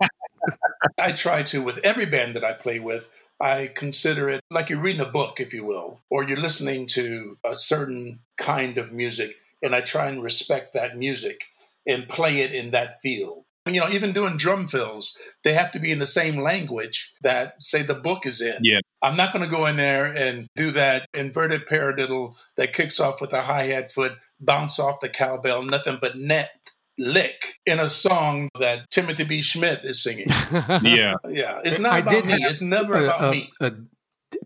[0.98, 3.08] I try to, with every band that I play with,
[3.40, 7.38] I consider it like you're reading a book, if you will, or you're listening to
[7.44, 11.46] a certain kind of music, and I try and respect that music
[11.86, 13.44] and play it in that field.
[13.68, 17.62] You know, even doing drum fills, they have to be in the same language that,
[17.62, 18.60] say, the book is in.
[18.62, 18.80] Yeah.
[19.04, 23.20] I'm not going to go in there and do that inverted paradiddle that kicks off
[23.20, 26.50] with a hi hat foot, bounce off the cowbell, nothing but net
[26.98, 29.40] lick in a song that Timothy B.
[29.40, 30.28] Schmit is singing.
[30.84, 31.14] Yeah.
[31.30, 32.42] Yeah, it's not I about did me.
[32.42, 33.50] have It's never a, about a- me.
[33.62, 33.74] a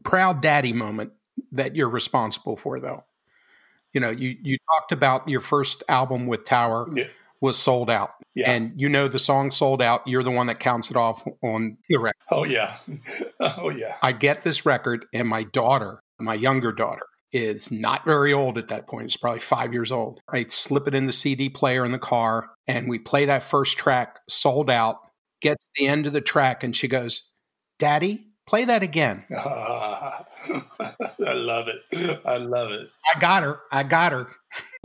[0.04, 1.12] proud daddy moment
[1.52, 3.04] that you're responsible for, though.
[3.94, 7.08] You know, you, you talked about your first album with Tower Yeah.
[7.42, 8.12] was sold out.
[8.36, 8.52] Yeah.
[8.52, 10.08] And you know the song sold out.
[10.08, 12.16] You're the one that counts it off on the record.
[12.32, 12.78] Oh yeah.
[13.42, 13.96] oh yeah.
[14.02, 18.67] I get this record, and my daughter, my younger daughter, is not very old at
[18.70, 19.06] that point.
[19.06, 20.20] It's probably five years old.
[20.30, 23.78] I slip it in the CD player in the car, and we play that first
[23.78, 24.98] track, sold out.
[25.41, 27.32] Gets to the end of the track, and she goes,
[27.80, 29.26] Daddy, play that again.
[29.36, 30.24] I
[31.20, 32.22] love it.
[32.26, 32.89] I love it.
[33.15, 33.60] I got her.
[33.72, 34.28] I got her.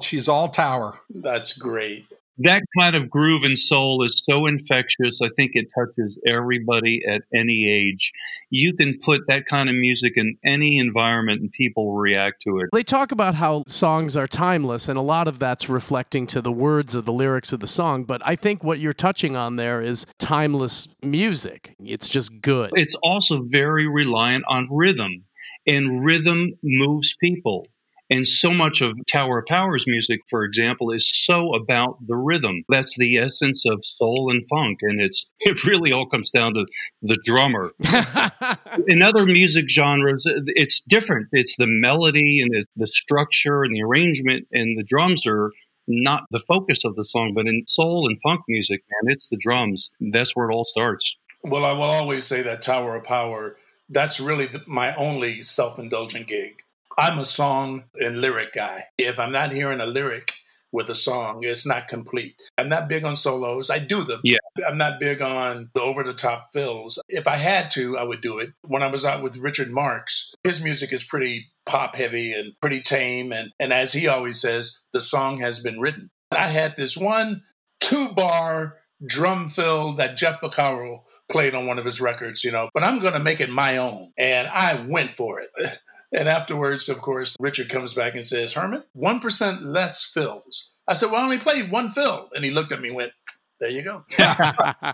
[0.02, 0.98] She's all tower.
[1.10, 2.06] That's great.
[2.38, 5.20] That kind of groove and soul is so infectious.
[5.22, 8.12] I think it touches everybody at any age.
[8.50, 12.58] You can put that kind of music in any environment and people will react to
[12.58, 12.68] it.
[12.72, 16.52] They talk about how songs are timeless, and a lot of that's reflecting to the
[16.52, 18.04] words of the lyrics of the song.
[18.04, 21.74] But I think what you're touching on there is timeless music.
[21.78, 22.70] It's just good.
[22.74, 25.24] It's also very reliant on rhythm,
[25.66, 27.66] and rhythm moves people.
[28.10, 32.62] And so much of Tower of Power's music, for example, is so about the rhythm.
[32.68, 34.78] That's the essence of soul and funk.
[34.82, 36.66] And it's it really all comes down to
[37.02, 37.72] the drummer.
[38.88, 41.28] in other music genres, it's different.
[41.32, 45.50] It's the melody and it's the structure and the arrangement, and the drums are
[45.88, 47.32] not the focus of the song.
[47.34, 49.90] But in soul and funk music, man, it's the drums.
[50.00, 51.16] That's where it all starts.
[51.42, 53.56] Well, I will always say that Tower of Power,
[53.88, 56.62] that's really the, my only self indulgent gig.
[56.98, 58.84] I'm a song and lyric guy.
[58.96, 60.32] If I'm not hearing a lyric
[60.72, 62.36] with a song, it's not complete.
[62.56, 63.70] I'm not big on solos.
[63.70, 64.20] I do them.
[64.24, 64.38] Yeah.
[64.66, 66.98] I'm not big on the over the top fills.
[67.08, 68.50] If I had to, I would do it.
[68.66, 72.80] When I was out with Richard Marx, his music is pretty pop heavy and pretty
[72.80, 73.32] tame.
[73.32, 76.10] And, and as he always says, the song has been written.
[76.30, 77.42] I had this one
[77.80, 81.00] two bar drum fill that Jeff Porcaro
[81.30, 83.76] played on one of his records, you know, but I'm going to make it my
[83.76, 84.12] own.
[84.16, 85.50] And I went for it.
[86.12, 90.72] And afterwards, of course, Richard comes back and says, Herman, 1% less fills.
[90.88, 92.28] I said, Well, I only played one fill.
[92.34, 93.12] And he looked at me and went,
[93.60, 94.04] There you go.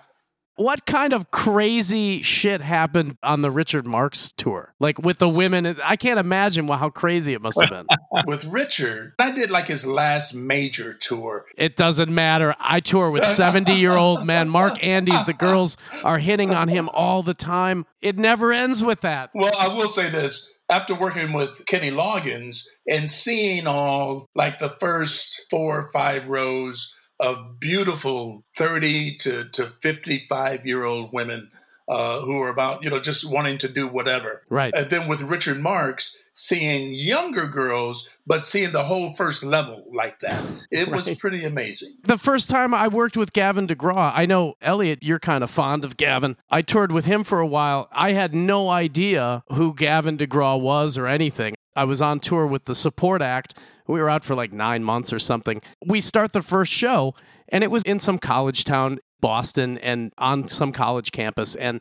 [0.57, 4.75] What kind of crazy shit happened on the Richard Marx tour?
[4.79, 7.87] Like with the women, I can't imagine how crazy it must have been.
[8.27, 11.47] With Richard, I did like his last major tour.
[11.57, 12.55] It doesn't matter.
[12.61, 14.49] I tour with 70 year old men.
[14.51, 17.87] Mark Andes, the girls are hitting on him all the time.
[18.03, 19.31] It never ends with that.
[19.35, 24.77] Well, I will say this after working with Kenny Loggins and seeing all like the
[24.81, 31.51] first four or five rows of beautiful 30 to, to 55 year old women
[31.89, 34.43] uh, who are about, you know, just wanting to do whatever.
[34.49, 34.73] Right.
[34.75, 40.21] And then with Richard Marx, seeing younger girls, but seeing the whole first level like
[40.21, 40.43] that.
[40.71, 41.91] It was pretty amazing.
[42.05, 45.85] The first time I worked with Gavin DeGraw, I know, Elliot, you're kind of fond
[45.85, 46.37] of Gavin.
[46.51, 47.89] I toured with him for a while.
[47.93, 51.55] I had no idea who Gavin DeGraw was or anything.
[51.77, 53.59] I was on tour with the support act.
[53.87, 55.61] We were out for like nine months or something.
[55.85, 57.15] We start the first show,
[57.49, 61.55] and it was in some college town, Boston, and on some college campus.
[61.55, 61.81] And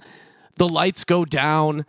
[0.56, 1.86] the lights go down,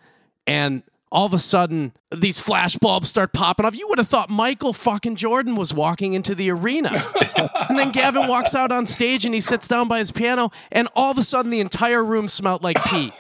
[0.49, 0.83] and
[1.13, 3.77] all of a sudden, these flash bulbs start popping off.
[3.77, 6.89] You would have thought Michael fucking Jordan was walking into the arena.
[7.69, 10.89] and then Gavin walks out on stage and he sits down by his piano, and
[10.97, 13.13] all of a sudden, the entire room smelled like pee.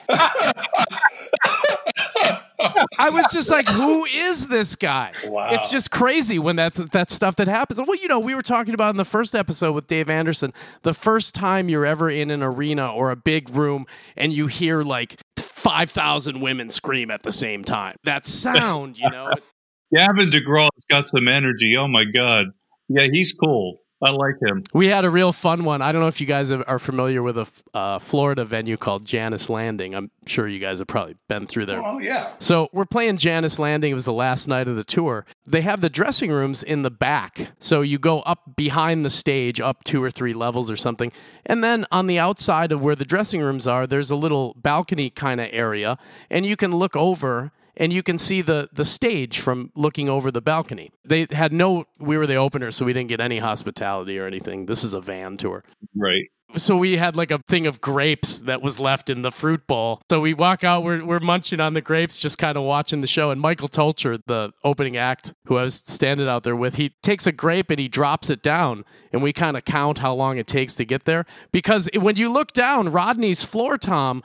[2.98, 5.50] I was just like, "Who is this guy?" Wow.
[5.50, 7.80] It's just crazy when that's that stuff that happens.
[7.80, 10.94] Well, you know, we were talking about in the first episode with Dave Anderson, the
[10.94, 13.86] first time you're ever in an arena or a big room
[14.16, 15.16] and you hear like
[15.62, 17.96] five thousand women scream at the same time.
[18.04, 19.32] That sound, you know.
[19.94, 21.76] Gavin DeGraw's got some energy.
[21.76, 22.46] Oh my God.
[22.88, 23.81] Yeah, he's cool.
[24.02, 24.64] I like him.
[24.74, 25.80] We had a real fun one.
[25.80, 29.48] I don't know if you guys are familiar with a uh, Florida venue called Jannus
[29.48, 29.94] Landing.
[29.94, 31.80] I'm sure you guys have probably been through there.
[31.84, 32.32] Oh, yeah.
[32.38, 33.92] So we're playing Jannus Landing.
[33.92, 35.24] It was the last night of the tour.
[35.46, 37.52] They have the dressing rooms in the back.
[37.60, 41.12] So you go up behind the stage, up two or three levels or something.
[41.46, 45.10] And then on the outside of where the dressing rooms are, there's a little balcony
[45.10, 45.96] kind of area.
[46.28, 50.30] And you can look over and you can see the the stage from looking over
[50.30, 50.90] the balcony.
[51.04, 54.66] They had no we were the opener, so we didn't get any hospitality or anything.
[54.66, 55.64] This is a van tour
[55.96, 56.26] Right.
[56.56, 60.02] so we had like a thing of grapes that was left in the fruit bowl.
[60.10, 63.06] So we walk out, we're, we're munching on the grapes, just kind of watching the
[63.06, 63.30] show.
[63.30, 67.26] And Michael Tolcher, the opening act, who I was standing out there with, he takes
[67.26, 68.84] a grape and he drops it down.
[69.12, 71.24] And we kind of count how long it takes to get there.
[71.52, 74.22] Because when you look down, Rodney's floor tom.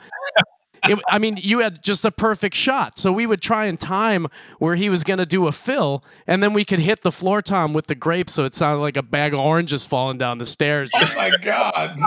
[0.85, 2.97] It, I mean, you had just a perfect shot.
[2.97, 4.27] So we would try and time
[4.59, 7.41] where he was going to do a fill, and then we could hit the floor
[7.41, 10.45] tom with the grape, so it sounded like a bag of oranges falling down the
[10.45, 10.91] stairs.
[10.95, 11.99] Oh, my God.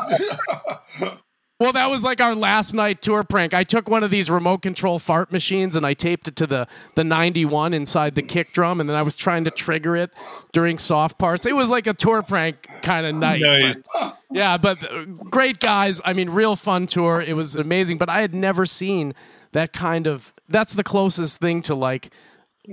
[1.61, 3.53] Well, that was like our last night tour prank.
[3.53, 6.67] I took one of these remote control fart machines and I taped it to the
[6.95, 10.11] the 91 inside the kick drum, and then I was trying to trigger it
[10.53, 11.45] during soft parts.
[11.45, 13.43] It was like a tour prank kind of night.
[13.43, 13.83] Nice.
[14.31, 16.01] Yeah, but uh, great guys.
[16.03, 17.21] I mean, real fun tour.
[17.21, 19.13] It was amazing, but I had never seen
[19.53, 20.33] that kind of.
[20.49, 22.11] That's the closest thing to like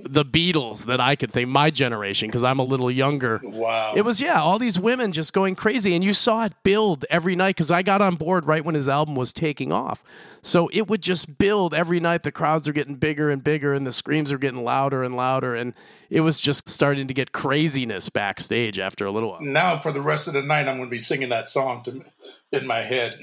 [0.04, 1.50] the Beatles that I could think.
[1.50, 3.40] My generation, because I'm a little younger.
[3.44, 3.94] Wow.
[3.96, 7.36] It was yeah, all these women just going crazy, and you saw it build every
[7.36, 7.56] night.
[7.56, 10.04] Because I got on board right when his album was taking off,
[10.42, 12.24] so it would just build every night.
[12.24, 15.56] The crowds are getting bigger and bigger, and the screams are getting louder and louder,
[15.56, 15.74] and
[16.10, 19.42] it was just starting to get craziness backstage after a little while.
[19.42, 22.04] now for the rest of the night, I'm going to be singing that song to,
[22.52, 23.16] in my head.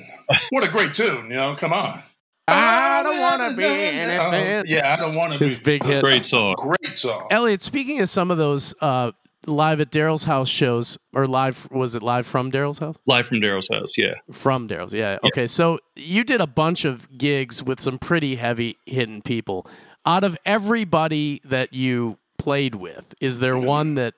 [0.50, 1.56] What a great tune, you know?
[1.56, 2.02] Come on.
[2.46, 4.56] I don't wanna be anything.
[4.58, 5.46] Uh, yeah, I don't want to be.
[5.46, 5.64] His be.
[5.64, 6.02] big hit.
[6.02, 6.54] Great song.
[6.56, 7.26] Great song.
[7.30, 9.12] Elliot, speaking of some of those uh,
[9.46, 12.98] live at Daryl's house shows, or live was it live from Daryl's house?
[13.06, 13.96] Live from Daryl's house.
[13.96, 14.14] Yeah.
[14.32, 15.18] From Daryl's, yeah.
[15.24, 19.66] Okay, so you did a bunch of gigs with some pretty heavy hitting people.
[20.06, 24.14] Out of everybody that you played with, is there one that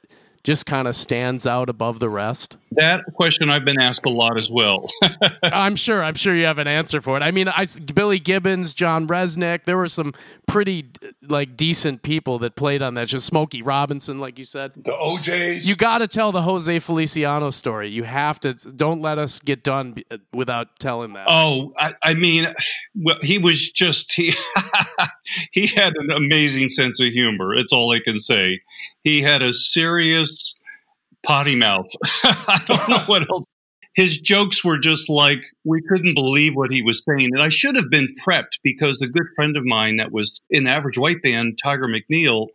[0.46, 2.56] just kind of stands out above the rest?
[2.70, 4.88] That question I've been asked a lot as well.
[5.42, 6.04] I'm sure.
[6.04, 7.22] I'm sure you have an answer for it.
[7.24, 9.64] I mean, I Billy Gibbons, John Rzeznik.
[9.64, 10.14] There were some
[10.46, 10.86] pretty
[11.26, 13.08] like decent people that played on that.
[13.08, 14.70] Just Smokey Robinson, like you said.
[14.76, 15.68] The O'Jays.
[15.68, 17.90] You got to tell the Jose Feliciano story.
[17.90, 18.52] You have to.
[18.52, 19.96] Don't let us get done
[20.32, 21.26] without telling that.
[21.28, 22.46] oh, I, I mean,
[22.94, 24.32] well, he was just he
[25.50, 27.52] he had an amazing sense of humor.
[27.52, 28.60] It's all I can say.
[29.06, 30.56] He had a serious
[31.24, 31.86] potty mouth.
[32.24, 33.44] I don't know what else.
[33.94, 37.76] His jokes were just like we couldn't believe what he was saying, and I should
[37.76, 41.22] have been prepped because a good friend of mine that was in the Average White
[41.22, 42.48] Band, Tiger McNeil,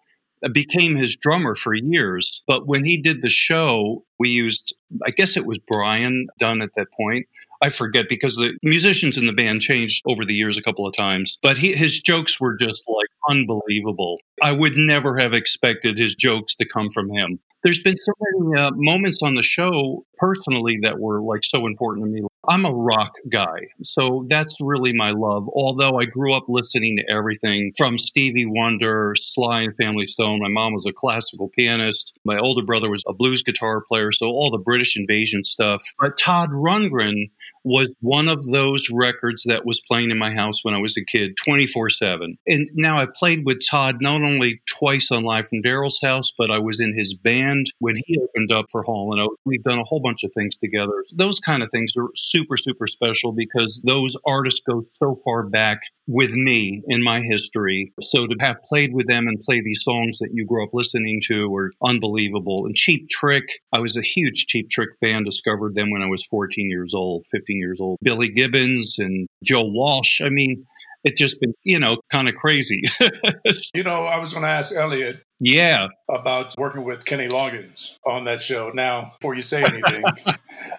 [0.54, 2.44] became his drummer for years.
[2.48, 4.76] But when he did the show, we used,
[5.06, 7.28] I guess it was Brian Dunne at that point.
[7.62, 10.96] I forget because the musicians in the band changed over the years a couple of
[10.96, 11.38] times.
[11.42, 14.18] But he, his jokes were just like unbelievable.
[14.42, 17.40] I would never have expected his jokes to come from him.
[17.64, 22.06] There's been so many uh, moments on the show personally that were like so important
[22.06, 22.22] to me.
[22.48, 25.48] I'm a rock guy, so that's really my love.
[25.54, 30.40] Although I grew up listening to everything from Stevie Wonder, Sly and Family Stone.
[30.40, 32.18] My mom was a classical pianist.
[32.26, 35.84] My older brother was a blues guitar player, so all the British invasion stuff.
[36.00, 37.30] But Todd Rundgren
[37.64, 41.06] was one of those records that was playing in my house when I was a
[41.06, 42.38] kid 24 7.
[42.48, 46.50] And now I played with Todd not only twice on Live from Daryl's House, but
[46.50, 49.42] I was in his band when he opened up for Hall and Oates.
[49.46, 51.04] We've done a whole bunch of things together.
[51.16, 55.82] Those kind of things are super, super special because those artists go so far back
[56.08, 57.94] with me in my history.
[58.02, 61.22] So to have played with them and play these songs that you grew up listening
[61.28, 62.66] to were unbelievable.
[62.66, 66.26] And Cheap Trick, I was a huge Cheap Trick fan, discovered them when I was
[66.26, 67.98] 14 years old, 15 years old.
[68.02, 70.22] Billy Gibbons and Joe Walsh.
[70.22, 70.66] I mean,
[71.04, 72.84] it's just been, you know, kind of crazy.
[73.74, 75.24] you know, I was going to ask Elliot.
[75.40, 75.88] Yeah.
[76.08, 78.70] About working with Kenny Loggins on that show.
[78.74, 80.04] Now, before you say anything,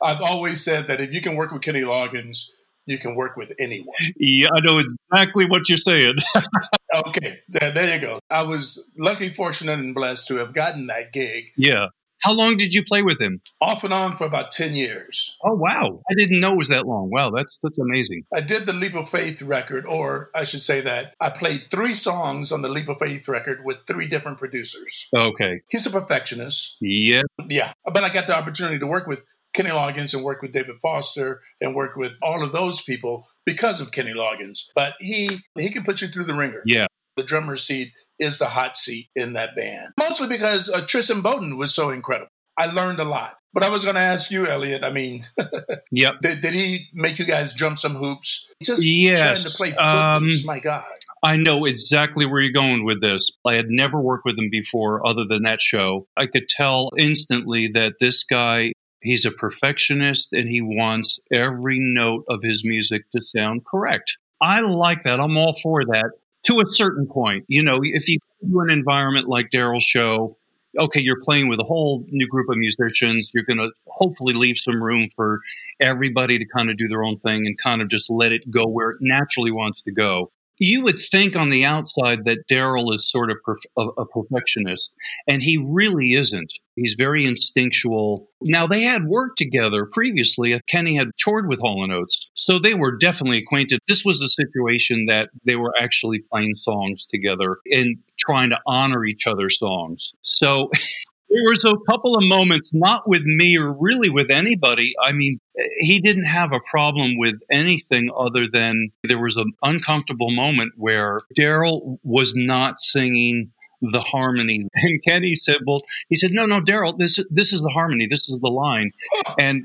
[0.03, 2.51] I've always said that if you can work with Kenny Loggins,
[2.87, 3.95] you can work with anyone.
[4.17, 6.15] Yeah, I know exactly what you're saying.
[7.09, 8.21] okay, there you go.
[8.31, 11.51] I was lucky, fortunate, and blessed to have gotten that gig.
[11.57, 11.89] Yeah.
[12.23, 13.41] How long did you play with him?
[13.61, 15.37] Off and on for about 10 years.
[15.45, 16.01] Oh, wow.
[16.11, 17.11] I didn't know it was that long.
[17.11, 18.25] Wow, that's that's amazing.
[18.35, 21.95] I did the Leap of Faith record, or I should say that I played three
[21.95, 25.09] songs on the Leap of Faith record with three different producers.
[25.15, 25.61] Okay.
[25.69, 26.77] He's a perfectionist.
[26.81, 27.23] Yeah.
[27.49, 27.73] Yeah.
[27.85, 29.23] But I got the opportunity to work with
[29.57, 33.81] Kenny Loggins and work with David Foster and work with all of those people because
[33.81, 34.71] of Kenny Loggins.
[34.75, 36.63] But he he can put you through the ringer.
[36.67, 36.87] Yeah.
[37.17, 39.93] The drummer's seat is the hot seat in that band.
[39.99, 42.31] Mostly because uh, Tris Imboden was so incredible.
[42.59, 43.37] I learned a lot.
[43.57, 44.85] But I was going to ask you, Elliot.
[44.85, 45.25] I mean,
[45.91, 46.17] yep.
[46.21, 48.53] Did, did, he make you guys jump some hoops?
[48.63, 49.57] Just yes.
[49.57, 50.41] trying to play footloose.
[50.43, 50.85] Um, my God.
[51.23, 53.31] I know exactly where you're going with this.
[53.47, 56.07] I had never worked with him before, other than that show.
[56.19, 62.25] I could tell instantly that this guy, he's a perfectionist and he wants every note
[62.29, 64.19] of his music to sound correct.
[64.39, 65.19] I like that.
[65.19, 66.11] I'm all for that
[66.47, 67.45] to a certain point.
[67.49, 70.37] You know, if you do an environment like Daryl's show,
[70.79, 73.31] okay, you're playing with a whole new group of musicians.
[73.35, 75.41] You're going to hopefully leave some room for
[75.81, 78.67] everybody to kind of do their own thing and kind of just let it go
[78.67, 83.09] where it naturally wants to go you would think on the outside that Daryl is
[83.09, 84.95] sort of perf- a, a, perfectionist,
[85.29, 86.53] and he really isn't.
[86.77, 88.29] He's very instinctual.
[88.43, 90.59] Now they had worked together previously.
[90.69, 93.81] Kenny had toured with Hall and Oates, so they were definitely acquainted.
[93.89, 99.05] This was a situation that they were actually playing songs together and trying to honor
[99.05, 100.13] each other's songs.
[100.23, 100.71] So
[101.37, 104.95] there was a couple of moments, not with me or really with anybody.
[105.03, 105.39] I mean,
[105.79, 111.23] he didn't have a problem with anything other than there was an uncomfortable moment where
[111.39, 114.67] Daryl was not singing the harmony.
[114.75, 118.07] And Kenny said, "Well, he said, no, no, Daryl, this this is the harmony.
[118.07, 118.93] This is the line."
[119.39, 119.65] And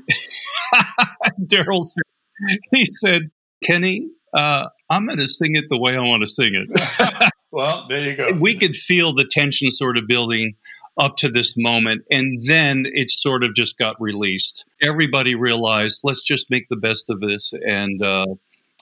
[1.40, 2.02] Daryl said,
[2.74, 3.22] he said,
[3.64, 7.86] "Kenny, uh, I'm going to sing it the way I want to sing it." well,
[7.88, 8.32] there you go.
[8.38, 10.54] We could feel the tension sort of building
[10.98, 12.02] up to this moment.
[12.10, 14.64] And then it sort of just got released.
[14.82, 17.52] Everybody realized, let's just make the best of this.
[17.66, 18.26] And, uh,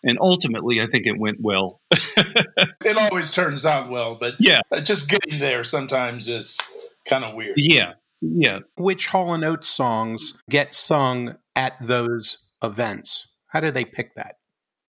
[0.02, 1.80] and ultimately, I think it went well.
[1.92, 6.58] it always turns out well, but yeah, just getting there sometimes is
[7.06, 7.54] kind of weird.
[7.56, 8.60] Yeah, yeah.
[8.76, 13.34] Which Hall and Oates songs get sung at those events?
[13.48, 14.36] How do they pick that?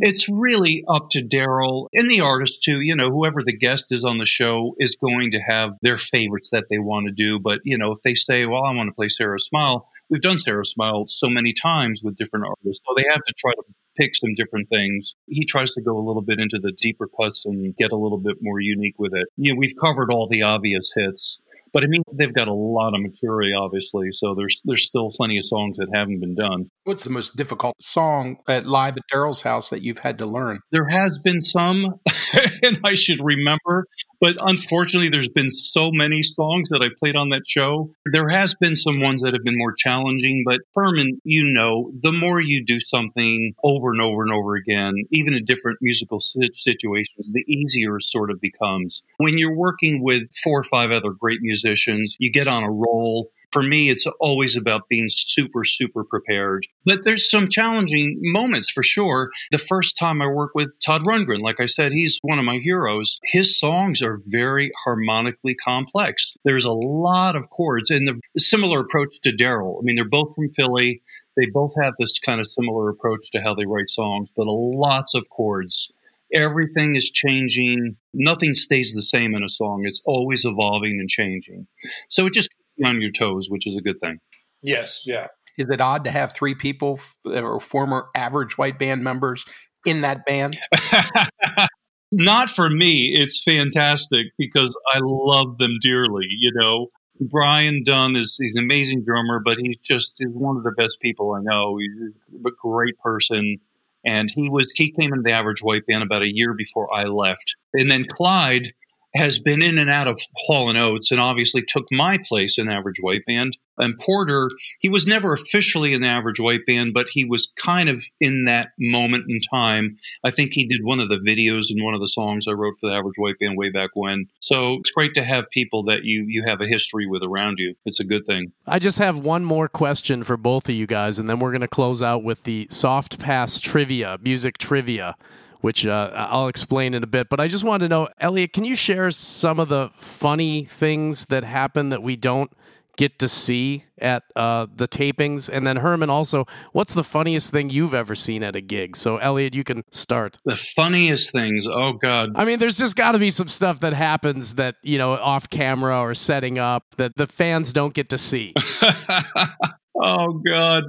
[0.03, 2.81] It's really up to Daryl and the artist too.
[2.81, 6.49] You know, whoever the guest is on the show is going to have their favorites
[6.51, 7.39] that they want to do.
[7.39, 10.39] But, you know, if they say, well, I want to play Sara Smile, we've done
[10.39, 12.83] Sara Smile so many times with different artists.
[12.85, 13.61] So they have to try to
[13.97, 15.15] pick some different things.
[15.27, 18.17] He tries to go a little bit into the deeper cuts and get a little
[18.17, 19.27] bit more unique with it.
[19.37, 21.39] You know, we've covered all the obvious hits.
[21.73, 24.11] But I mean, they've got a lot of material, obviously.
[24.11, 26.69] So there's there's still plenty of songs that haven't been done.
[26.83, 30.59] What's the most difficult song at live at Daryl's house that you've had to learn?
[30.71, 31.85] There has been some,
[32.63, 33.87] and I should remember.
[34.21, 37.91] But unfortunately, there's been so many songs that I played on that show.
[38.05, 40.43] There has been some ones that have been more challenging.
[40.45, 44.93] But Furman, you know, the more you do something over and over and over again,
[45.11, 49.03] even in different musical situations, the easier it sort of becomes.
[49.17, 52.15] When you're working with four or five other great musicians musicians.
[52.19, 53.31] You get on a roll.
[53.51, 56.67] For me, it's always about being super, super prepared.
[56.85, 59.29] But there's some challenging moments for sure.
[59.51, 62.57] The first time I worked with Todd Rundgren, like I said, he's one of my
[62.57, 63.19] heroes.
[63.25, 66.33] His songs are very harmonically complex.
[66.43, 69.79] There's a lot of chords and the similar approach to Daryl.
[69.79, 71.01] I mean, they're both from Philly.
[71.37, 75.13] They both have this kind of similar approach to how they write songs, but lots
[75.15, 75.91] of chords
[76.33, 77.95] everything is changing.
[78.13, 79.83] Nothing stays the same in a song.
[79.85, 81.67] It's always evolving and changing.
[82.09, 82.49] So it just
[82.83, 84.19] on your toes, which is a good thing.
[84.61, 85.27] Yes, yeah.
[85.57, 89.45] Is it odd to have three people or former average white band members
[89.85, 90.57] in that band?
[92.13, 93.13] Not for me.
[93.15, 96.27] It's fantastic because I love them dearly.
[96.29, 96.87] You know,
[97.21, 100.99] Brian Dunne is he's an amazing drummer, but he's just he's one of the best
[100.99, 101.77] people I know.
[101.77, 103.57] He's a great person.
[104.03, 107.03] And he was he came into the average white band about a year before I
[107.03, 107.55] left.
[107.73, 108.73] And then Clyde
[109.15, 112.69] has been in and out of Hall and Oates and obviously took my place in
[112.69, 113.57] Average White Band.
[113.77, 118.03] And Porter, he was never officially in Average White Band, but he was kind of
[118.19, 119.95] in that moment in time.
[120.23, 122.75] I think he did one of the videos in one of the songs I wrote
[122.79, 124.27] for the Average White Band way back when.
[124.39, 127.75] So it's great to have people that you you have a history with around you.
[127.85, 128.51] It's a good thing.
[128.67, 131.61] I just have one more question for both of you guys, and then we're going
[131.61, 135.15] to close out with the soft pass trivia, music trivia
[135.61, 137.29] which uh, I'll explain in a bit.
[137.29, 141.27] But I just wanted to know, Elliot, can you share some of the funny things
[141.27, 142.51] that happen that we don't
[142.97, 145.49] get to see at uh, the tapings?
[145.51, 148.95] And then Herman, also, what's the funniest thing you've ever seen at a gig?
[148.95, 150.39] So Elliot, you can start.
[150.45, 151.67] The funniest things.
[151.67, 152.31] Oh God.
[152.35, 155.49] I mean, there's just got to be some stuff that happens that you know off
[155.49, 158.53] camera or setting up that the fans don't get to see.
[160.01, 160.85] Oh God.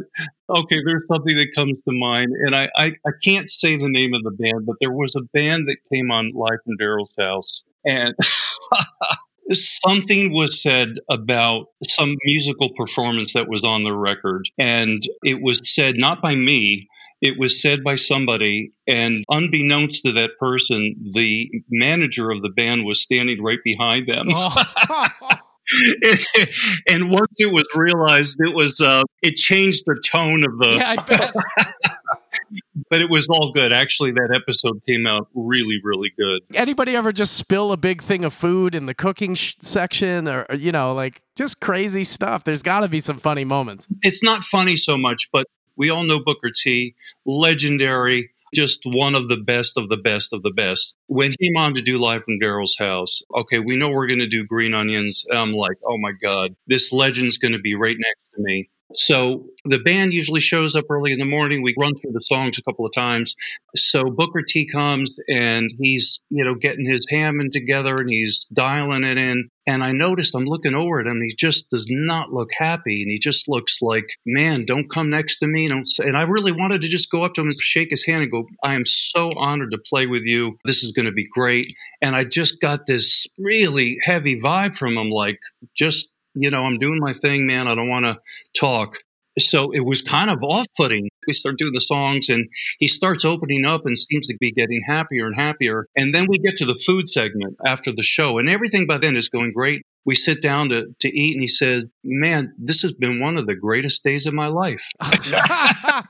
[0.48, 4.14] Okay, there's something that comes to mind, and I, I, I can't say the name
[4.14, 7.64] of the band, but there was a band that came on live from Daryl's house,
[7.84, 8.14] and
[9.50, 15.60] something was said about some musical performance that was on the record, and it was
[15.74, 16.88] said not by me.
[17.20, 22.84] It was said by somebody, and unbeknownst to that person, the manager of the band
[22.84, 24.28] was standing right behind them.
[24.30, 25.08] Oh.
[26.88, 30.70] and once it was realized, it was uh, it changed the tone of the.
[30.70, 31.30] Yeah,
[32.90, 33.72] but it was all good.
[33.72, 36.42] Actually, that episode came out really, really good.
[36.54, 40.46] Anybody ever just spill a big thing of food in the cooking sh- section, or,
[40.48, 42.44] or you know, like just crazy stuff?
[42.44, 43.88] There's got to be some funny moments.
[44.02, 45.46] It's not funny so much, but
[45.76, 46.94] we all know Booker T,
[47.24, 50.96] legendary just one of the best of the best of the best.
[51.06, 54.18] When he came on to do Live from Daryl's house, okay, we know we're going
[54.18, 55.24] to do Green Onions.
[55.32, 58.68] I'm like, oh my God, this legend's going to be right next to me.
[58.94, 61.62] So the band usually shows up early in the morning.
[61.62, 63.34] We run through the songs a couple of times.
[63.76, 69.04] So Booker T comes and he's, you know, getting his Hammond together and he's dialing
[69.04, 69.48] it in.
[69.66, 71.20] And I noticed I'm looking over at him.
[71.22, 73.02] He just does not look happy.
[73.02, 75.68] And he just looks like, man, don't come next to me.
[75.68, 76.04] Don't say.
[76.04, 78.32] And I really wanted to just go up to him and shake his hand and
[78.32, 80.58] go, I am so honored to play with you.
[80.64, 81.72] This is going to be great.
[82.00, 85.38] And I just got this really heavy vibe from him, like,
[85.76, 87.68] just you know, I'm doing my thing, man.
[87.68, 88.18] I don't want to
[88.58, 88.96] talk.
[89.38, 91.08] So it was kind of off putting.
[91.26, 92.48] We start doing the songs and
[92.78, 95.86] he starts opening up and seems to be getting happier and happier.
[95.96, 99.16] And then we get to the food segment after the show and everything by then
[99.16, 102.92] is going great we sit down to, to eat and he says, Man, this has
[102.92, 104.90] been one of the greatest days of my life.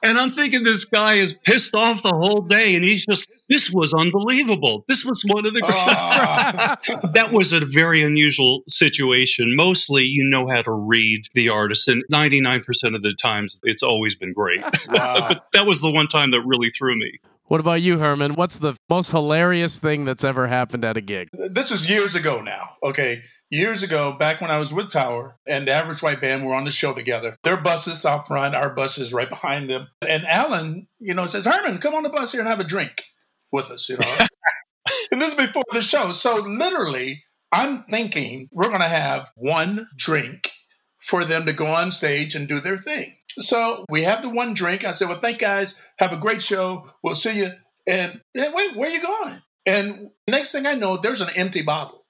[0.02, 3.70] and I'm thinking this guy is pissed off the whole day and he's just, this
[3.70, 4.84] was unbelievable.
[4.88, 5.60] This was one of the
[7.12, 9.54] that was a very unusual situation.
[9.54, 12.62] Mostly you know how to read the artist and 99%
[12.94, 14.62] of the times it's always been great.
[15.02, 15.28] Wow.
[15.28, 17.20] but that was the one time that really threw me.
[17.52, 18.34] What about you, Herman?
[18.34, 21.28] What's the most hilarious thing that's ever happened at a gig?
[21.32, 22.76] This was years ago now.
[22.82, 23.22] Okay.
[23.50, 26.64] Years ago, back when I was with Tower and the Average White Band were on
[26.64, 27.36] the show together.
[27.42, 29.88] Their buses out front, our buses right behind them.
[30.00, 33.02] And Alan, you know, says, Herman, come on the bus here and have a drink
[33.50, 34.16] with us, you know.
[35.10, 36.12] and this is before the show.
[36.12, 40.52] So literally, I'm thinking we're going to have one drink
[40.98, 43.16] for them to go on stage and do their thing.
[43.38, 44.84] So we have the one drink.
[44.84, 45.80] I said, Well, thank guys.
[45.98, 46.86] Have a great show.
[47.02, 47.52] We'll see you.
[47.86, 49.38] And hey, wait, where are you going?
[49.66, 52.00] And next thing I know, there's an empty bottle.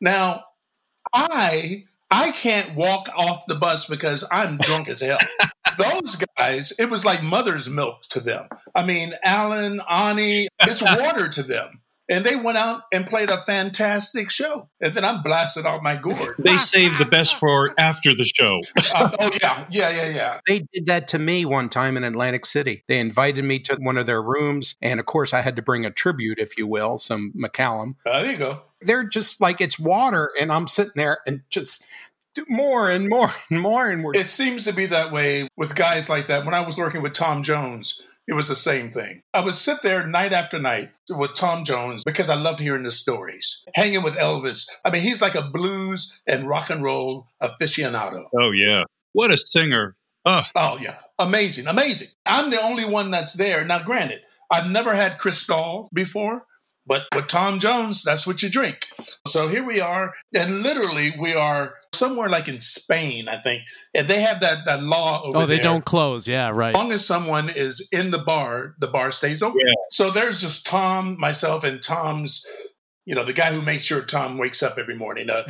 [0.00, 0.44] Now,
[1.12, 5.18] I I can't walk off the bus because I'm drunk as hell.
[5.78, 8.48] Those guys, it was like mother's milk to them.
[8.74, 13.44] I mean, Alan, Onnie, it's water to them and they went out and played a
[13.44, 14.68] fantastic show.
[14.80, 16.36] And then I'm blasted out my gourd.
[16.38, 18.60] They saved the best for after the show.
[18.94, 20.40] uh, oh yeah, yeah, yeah, yeah.
[20.46, 22.84] They did that to me one time in Atlantic City.
[22.88, 25.84] They invited me to one of their rooms, and of course, I had to bring
[25.84, 27.96] a tribute, if you will, some Macallan.
[28.06, 28.62] Uh, there you go.
[28.80, 31.84] They're just like it's water, and I'm sitting there and just
[32.48, 34.14] more and more and more, and we're.
[34.14, 36.44] It seems to be that way with guys like that.
[36.44, 39.22] When I was working with Tom Jones, it was the same thing.
[39.32, 42.90] I would sit there night after night with Tom Jones because I loved hearing the
[42.90, 43.64] stories.
[43.74, 44.68] Hanging with Elvis.
[44.84, 48.24] I mean, he's like a blues and rock and roll aficionado.
[48.38, 48.84] Oh, yeah.
[49.14, 49.96] What a singer.
[50.26, 50.98] Oh, oh yeah.
[51.18, 51.66] Amazing.
[51.68, 52.08] Amazing.
[52.26, 53.64] I'm the only one that's there.
[53.64, 54.20] Now, granted,
[54.50, 56.44] I've never had Cristal before.
[56.86, 58.86] But with Tom Jones, that's what you drink.
[59.26, 63.62] So here we are, and literally we are somewhere like in Spain, I think,
[63.94, 65.30] and they have that that law.
[65.34, 65.64] oh, they there.
[65.64, 66.28] don't close.
[66.28, 66.74] Yeah, right.
[66.74, 69.60] As long as someone is in the bar, the bar stays open.
[69.66, 69.74] Yeah.
[69.90, 72.46] So there's just Tom, myself, and Tom's
[73.08, 75.30] you know, the guy who makes sure Tom wakes up every morning.
[75.30, 75.42] Uh,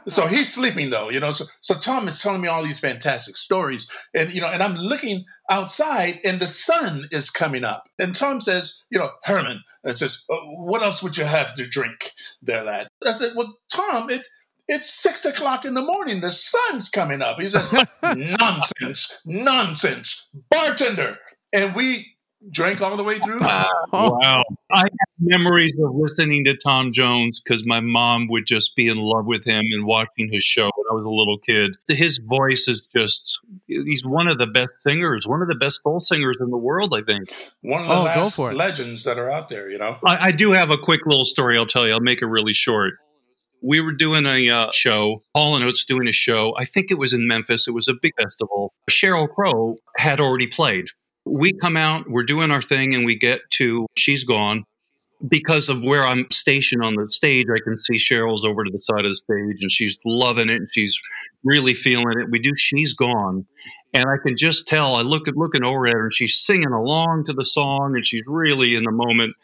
[0.08, 1.32] so he's sleeping though, you know.
[1.32, 4.76] So, so Tom is telling me all these fantastic stories, and you know, and I'm
[4.76, 9.96] looking outside, and the sun is coming up, and Tom says, you know, Herman, and
[9.96, 12.86] says, uh, what else would you have to drink there, lad?
[13.04, 14.28] I said, well, Tom, it.
[14.66, 16.20] It's six o'clock in the morning.
[16.20, 17.40] The sun's coming up.
[17.40, 21.18] He says, nonsense, nonsense, bartender.
[21.52, 22.14] And we
[22.50, 23.40] drank all the way through.
[23.40, 24.44] wow.
[24.70, 24.88] I have
[25.20, 29.44] memories of listening to Tom Jones because my mom would just be in love with
[29.44, 31.76] him and watching his show when I was a little kid.
[31.88, 36.00] His voice is just, he's one of the best singers, one of the best soul
[36.00, 37.28] singers in the world, I think.
[37.62, 39.96] One of the oh, last legends that are out there, you know?
[40.04, 41.92] I, I, do have a quick little story I'll tell you.
[41.92, 42.94] I'll make it really short.
[43.64, 46.54] We were doing a uh, show, Hall and Oates doing a show.
[46.58, 47.66] I think it was in Memphis.
[47.66, 48.74] It was a big festival.
[48.90, 50.86] Sheryl Crow had already played
[51.26, 54.64] we come out, we're doing our thing, and we get to She's Gone.
[55.26, 58.78] Because of where I'm stationed on the stage, I can see Sheryl's over to the
[58.78, 60.98] side of the stage and she's loving it and she's
[61.42, 62.30] really feeling it.
[62.30, 63.46] We do She's Gone.
[63.94, 66.72] And I can just tell, I look at looking over at her and she's singing
[66.72, 69.34] along to the song and she's really in the moment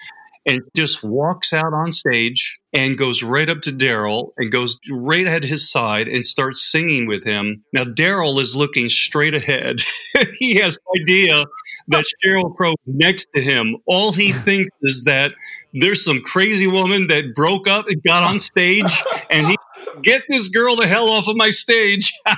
[0.47, 5.27] and just walks out on stage and goes right up to Daryl and goes right
[5.27, 7.65] at his side and starts singing with him.
[7.73, 9.81] Now, Daryl is looking straight ahead.
[10.39, 11.45] he has no idea
[11.89, 13.77] that Sheryl Crow is next to him.
[13.87, 15.33] All he thinks is that
[15.75, 19.57] there's some crazy woman that broke up and got on stage and he
[20.03, 22.13] get this girl the hell off of my stage.
[22.27, 22.35] oh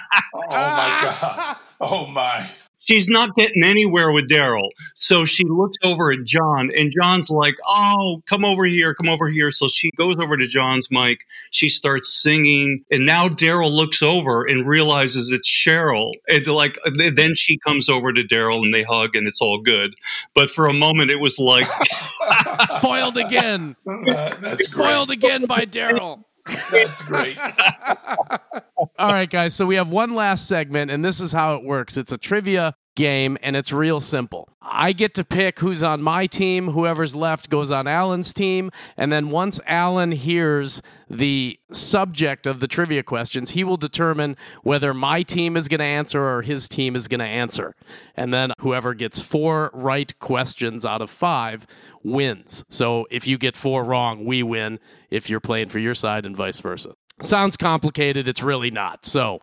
[0.50, 1.56] my God.
[1.80, 2.50] Oh my
[2.82, 4.68] she's not getting anywhere with Daryl.
[4.94, 9.28] So she looks over at John, and John's like, "Oh, come over here, come over
[9.28, 11.24] here." So she goes over to John's mic.
[11.50, 16.10] She starts singing, and now Daryl looks over and realizes it's Sheryl.
[16.28, 16.78] And like,
[17.14, 19.94] then she comes over to Daryl, and they hug, and it's all good.
[20.34, 21.66] But for a moment, it was like
[22.80, 23.76] foiled again.
[24.12, 26.24] Uh, that's foiled again by Daryl.
[26.70, 27.38] That's great.
[28.98, 29.54] All right, guys.
[29.54, 32.74] So we have one last segment, and this is how it works it's a trivia
[32.94, 34.48] game, and it's real simple.
[34.60, 36.68] I get to pick who's on my team.
[36.68, 38.70] Whoever's left goes on Alan's team.
[38.96, 44.94] And then once Alan hears the subject of the trivia questions, he will determine whether
[44.94, 47.74] my team is going to answer or his team is going to answer.
[48.14, 51.66] And then whoever gets four right questions out of five
[52.04, 52.64] wins.
[52.68, 54.78] So if you get four wrong, we win
[55.10, 56.94] if you're playing for your side and vice versa.
[57.20, 58.28] Sounds complicated.
[58.28, 59.04] It's really not.
[59.04, 59.40] So.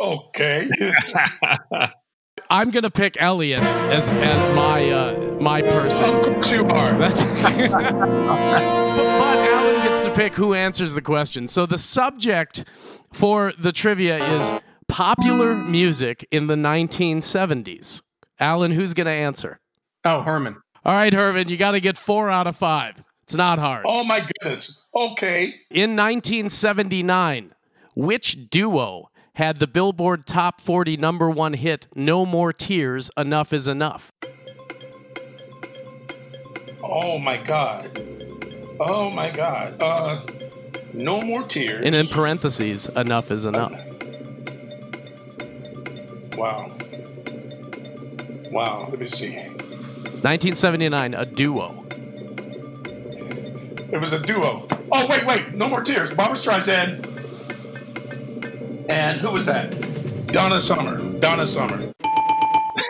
[0.00, 0.68] Okay.
[2.50, 6.04] I'm gonna pick Elliot as as my uh, my person.
[6.04, 6.98] Of course you are.
[6.98, 7.92] That's but, but
[9.48, 11.48] Alan gets to pick who answers the question.
[11.48, 12.64] So the subject
[13.12, 14.54] for the trivia is
[14.88, 18.02] popular music in the 1970s.
[18.38, 19.60] Alan, who's gonna answer?
[20.04, 20.62] Oh, Herman.
[20.84, 23.02] All right, Herman, you got to get four out of five.
[23.24, 23.84] It's not hard.
[23.88, 24.84] Oh my goodness.
[24.94, 25.46] Okay.
[25.68, 27.52] In 1979,
[27.96, 33.68] which duo had the Billboard Top 40 number one hit, No More Tears, Enough is
[33.68, 34.10] Enough.
[36.82, 38.02] Oh my God.
[38.80, 39.76] Oh my God.
[39.78, 40.22] Uh,
[40.94, 41.84] no More Tears.
[41.84, 43.78] And in parentheses, Enough is Enough.
[46.34, 46.70] Wow.
[48.50, 48.86] Wow.
[48.88, 49.34] Let me see.
[49.34, 51.84] 1979, a duo.
[53.92, 54.66] It was a duo.
[54.90, 55.52] Oh, wait, wait.
[55.52, 56.14] No More Tears.
[56.14, 57.15] Barbra Streisand
[58.88, 59.70] and who was that?
[60.28, 60.98] Donna Summer.
[61.18, 61.92] Donna Summer.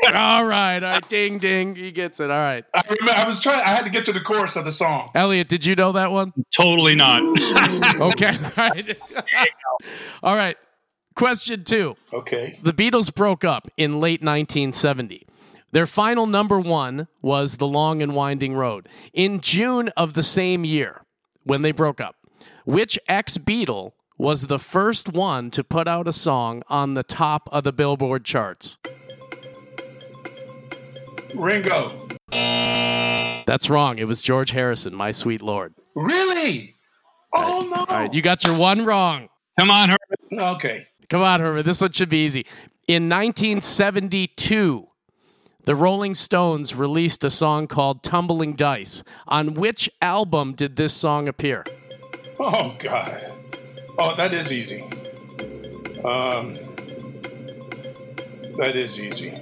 [0.15, 2.31] all right, all right, ding, ding, he gets it.
[2.31, 2.65] All right.
[2.75, 3.13] I remember.
[3.21, 3.61] I was trying.
[3.61, 5.11] I had to get to the chorus of the song.
[5.15, 6.33] Elliot, did you know that one?
[6.51, 7.23] Totally not.
[8.01, 8.99] okay, all right.
[10.23, 10.57] all right.
[11.15, 11.97] Question two.
[12.13, 12.59] Okay.
[12.63, 15.27] The Beatles broke up in late 1970.
[15.73, 18.89] Their final number one was The Long and Winding Road.
[19.13, 21.03] In June of the same year,
[21.45, 22.17] when they broke up,
[22.65, 27.49] which ex Beatle was the first one to put out a song on the top
[27.53, 28.79] of the Billboard charts?
[31.35, 32.09] Ringo.
[32.31, 33.99] That's wrong.
[33.99, 35.75] It was George Harrison, My Sweet Lord.
[35.95, 36.75] Really?
[37.35, 37.95] Oh, no.
[37.95, 39.29] All right, you got your one wrong.
[39.59, 40.55] Come on, Herman.
[40.57, 40.87] Okay.
[41.09, 41.65] Come on, Herman.
[41.65, 42.47] This one should be easy.
[42.89, 44.87] In 1972,
[45.65, 49.03] the Rolling Stones released a song called Tumbling Dice.
[49.29, 51.65] On which album did this song appear?
[52.39, 53.36] Oh, God.
[53.99, 54.83] Oh, that is easy.
[56.05, 56.55] Um,
[58.59, 59.33] that is easy.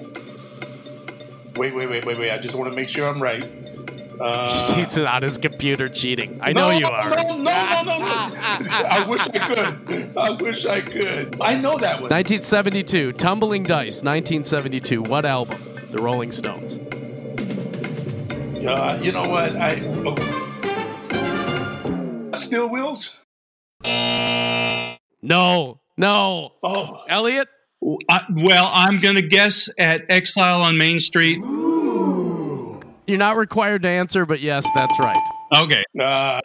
[1.57, 2.31] Wait, wait, wait, wait, wait.
[2.31, 3.45] I just want to make sure I'm right.
[4.21, 6.39] Uh, He's on his computer cheating.
[6.41, 7.11] I know you are.
[7.11, 8.05] No, no, no, no, no.
[8.07, 10.17] I wish I could.
[10.17, 11.37] I wish I could.
[11.41, 12.11] I know that one.
[12.11, 15.03] 1972, Tumbling Dice, 1972.
[15.03, 15.61] What album?
[15.91, 16.79] The Rolling Stones.
[18.65, 19.57] Uh, you know what?
[19.57, 19.83] I.
[20.07, 20.15] Oh.
[22.37, 23.19] Steel Wheels?
[25.25, 26.53] No, no.
[26.63, 27.03] Oh.
[27.09, 27.49] Elliot?
[28.11, 31.39] I, well, I'm going to guess at Exile on Main Street.
[33.07, 35.17] You're not required to answer, but yes, that's right.
[35.57, 35.83] Okay.
[35.99, 36.41] Uh,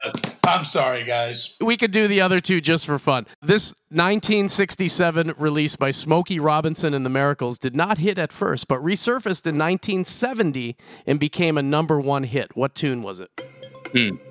[0.47, 1.57] I'm sorry, guys.
[1.59, 3.27] We could do the other two just for fun.
[3.41, 8.79] This 1967 release by Smokey Robinson and the Miracles did not hit at first, but
[8.79, 12.55] resurfaced in 1970 and became a number one hit.
[12.55, 13.29] What tune was it?
[13.93, 14.28] Hmm.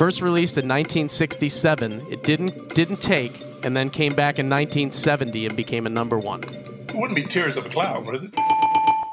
[0.00, 5.54] First released in 1967, it didn't didn't take, and then came back in 1970 and
[5.54, 6.42] became a number one.
[6.42, 8.30] It wouldn't be Tears of a Clown, would it?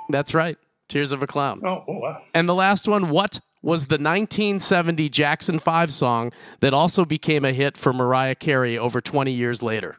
[0.07, 0.57] That's right.
[0.88, 1.59] Tears of a Clown.
[1.65, 2.21] Oh, oh wow.
[2.33, 6.31] And the last one, what was the 1970 Jackson 5 song
[6.61, 9.97] that also became a hit for Mariah Carey over 20 years later?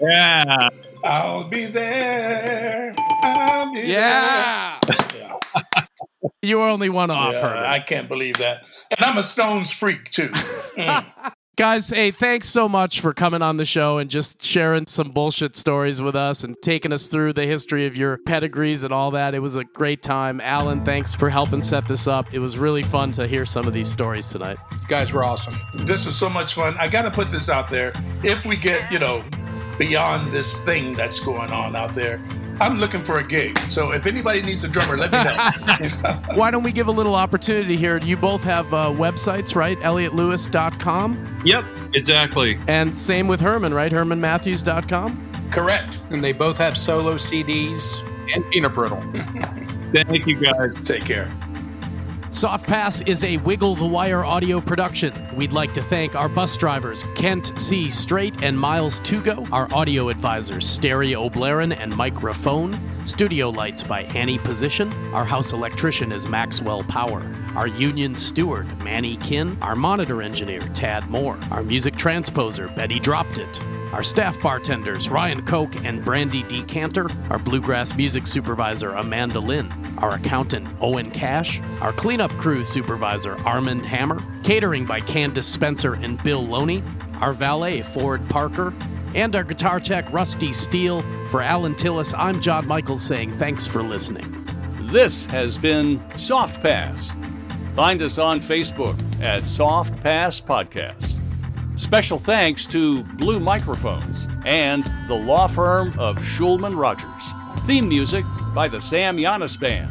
[0.00, 0.68] Yeah.
[1.04, 2.94] I'll be there.
[3.24, 4.78] I'll be Yeah.
[4.86, 4.96] there.
[5.18, 5.82] Yeah.
[6.42, 7.64] You were only one off, Yeah, Herman.
[7.64, 8.66] I can't believe that.
[8.90, 10.28] And I'm a Stones freak, too.
[10.28, 11.32] Mm.
[11.58, 15.56] Guys, hey, thanks so much for coming on the show and just sharing some bullshit
[15.56, 19.34] stories with us and taking us through the history of your pedigrees and all that.
[19.34, 20.40] It was a great time.
[20.40, 22.32] Alan, thanks for helping set this up.
[22.32, 24.56] It was really fun to hear some of these stories tonight.
[24.70, 25.58] You guys were awesome.
[25.78, 26.76] this was so much fun.
[26.78, 27.92] I got to put this out there.
[28.22, 29.24] If we get, you know,
[29.80, 32.22] beyond this thing that's going on out there,
[32.60, 33.58] I'm looking for a gig.
[33.70, 36.12] So if anybody needs a drummer, let me know.
[36.34, 37.98] Why don't we give a little opportunity here?
[37.98, 39.78] You both have uh, websites, right?
[39.78, 41.42] ElliottLewis.com.
[41.44, 41.64] Yep.
[41.94, 42.58] Exactly.
[42.66, 43.92] And same with Herman, right?
[43.92, 45.50] HermanMatthews.com.
[45.50, 46.00] Correct.
[46.10, 48.02] And they both have solo CDs
[48.34, 49.00] and peanut brittle.
[49.94, 50.74] Thank you, guys.
[50.84, 51.32] Take care.
[52.30, 55.14] Soft Pass is a Wiggle the Wire audio production.
[55.34, 57.88] We'd like to thank our bus drivers, Kent C.
[57.88, 64.38] Straight and Miles Tugo, our audio advisors, Stereo Blaren and Microphone, studio lights by Annie
[64.38, 70.60] Position, our house electrician is Maxwell Power, our union steward, Manny Kin, our monitor engineer,
[70.60, 73.58] Tad Moore, our music transposer, Betty Dropped It,
[73.92, 80.14] our staff bartenders, Ryan Koch and Brandy Decanter, our bluegrass music supervisor, Amanda Lynn, our
[80.14, 86.44] accountant, Owen Cash, our cleanup crew supervisor, Armand Hammer, catering by Candace Spencer and Bill
[86.44, 86.82] Loney,
[87.20, 88.74] our valet, Ford Parker,
[89.14, 91.00] and our guitar tech, Rusty Steele.
[91.28, 94.46] For Alan Tillis, I'm John Michaels saying thanks for listening.
[94.82, 97.12] This has been Soft Pass.
[97.76, 101.17] Find us on Facebook at Soft Pass Podcast.
[101.78, 107.32] Special thanks to Blue Microphones and the law firm of Shulman Rogers.
[107.68, 109.88] Theme music by the Sam Yanis Band.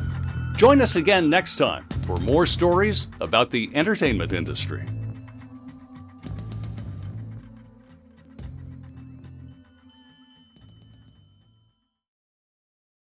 [0.57, 4.85] Join us again next time for more stories about the entertainment industry.